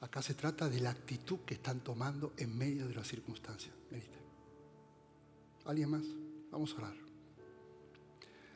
Acá 0.00 0.20
se 0.20 0.34
trata 0.34 0.68
de 0.68 0.80
la 0.80 0.90
actitud 0.90 1.40
que 1.40 1.54
están 1.54 1.80
tomando 1.80 2.34
en 2.36 2.56
medio 2.56 2.86
de 2.86 2.94
las 2.94 3.08
circunstancias. 3.08 3.74
Venite. 3.90 4.18
¿Alguien 5.64 5.90
más? 5.90 6.04
Vamos 6.50 6.74
a 6.74 6.76
orar. 6.76 7.11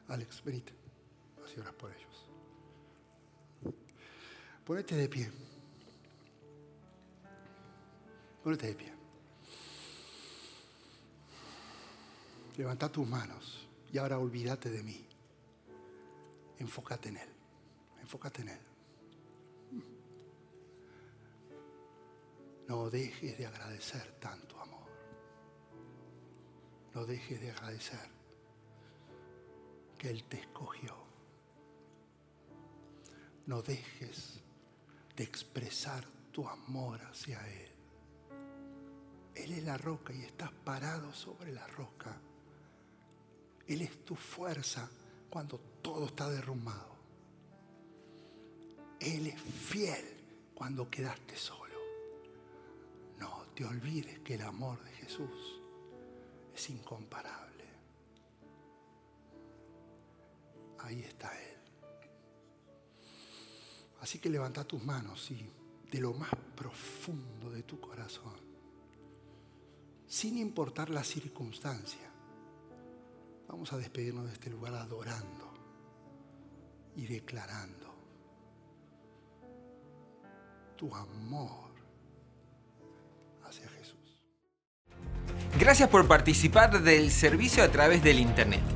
Alex, 0.08 0.42
venite. 0.44 0.72
Así 1.44 1.60
oras 1.60 1.74
por 1.74 1.90
ellos. 1.90 2.26
Ponete 4.64 4.96
de 4.96 5.08
pie. 5.08 5.30
Ponete 8.42 8.66
de 8.68 8.74
pie. 8.74 8.92
Levanta 12.56 12.90
tus 12.90 13.06
manos 13.06 13.66
y 13.92 13.98
ahora 13.98 14.18
olvídate 14.18 14.70
de 14.70 14.82
mí. 14.82 15.06
Enfócate 16.58 17.10
en 17.10 17.18
Él. 17.18 17.28
Enfócate 18.00 18.42
en 18.42 18.48
Él. 18.48 18.60
No 22.68 22.90
dejes 22.90 23.38
de 23.38 23.46
agradecer 23.46 24.12
tanto 24.20 24.60
amor. 24.60 24.88
No 26.94 27.04
dejes 27.04 27.40
de 27.40 27.50
agradecer 27.50 28.15
Él 30.08 30.24
te 30.24 30.38
escogió. 30.38 30.94
No 33.46 33.62
dejes 33.62 34.40
de 35.16 35.24
expresar 35.24 36.04
tu 36.32 36.48
amor 36.48 37.00
hacia 37.02 37.40
Él. 37.48 37.70
Él 39.34 39.52
es 39.52 39.64
la 39.64 39.76
roca 39.76 40.12
y 40.12 40.22
estás 40.24 40.50
parado 40.64 41.12
sobre 41.12 41.52
la 41.52 41.66
roca. 41.66 42.16
Él 43.66 43.82
es 43.82 44.04
tu 44.04 44.14
fuerza 44.14 44.88
cuando 45.28 45.58
todo 45.82 46.06
está 46.06 46.28
derrumbado. 46.30 46.96
Él 49.00 49.26
es 49.26 49.40
fiel 49.40 50.04
cuando 50.54 50.90
quedaste 50.90 51.36
solo. 51.36 51.76
No 53.18 53.44
te 53.54 53.64
olvides 53.64 54.20
que 54.20 54.34
el 54.34 54.42
amor 54.42 54.82
de 54.82 54.92
Jesús 54.92 55.60
es 56.54 56.70
incomparable. 56.70 57.45
Ahí 60.80 61.00
está 61.00 61.28
Él. 61.38 61.56
Así 64.00 64.18
que 64.18 64.30
levanta 64.30 64.64
tus 64.64 64.82
manos 64.84 65.30
y 65.30 65.50
de 65.90 66.00
lo 66.00 66.12
más 66.14 66.30
profundo 66.54 67.50
de 67.50 67.62
tu 67.62 67.80
corazón, 67.80 68.34
sin 70.06 70.38
importar 70.38 70.90
la 70.90 71.02
circunstancia, 71.02 72.10
vamos 73.48 73.72
a 73.72 73.78
despedirnos 73.78 74.26
de 74.26 74.32
este 74.32 74.50
lugar 74.50 74.74
adorando 74.74 75.52
y 76.94 77.06
declarando 77.06 77.94
tu 80.76 80.94
amor 80.94 81.70
hacia 83.44 83.68
Jesús. 83.68 84.22
Gracias 85.58 85.88
por 85.88 86.06
participar 86.06 86.82
del 86.82 87.10
servicio 87.10 87.62
a 87.64 87.68
través 87.68 88.02
del 88.02 88.20
Internet. 88.20 88.75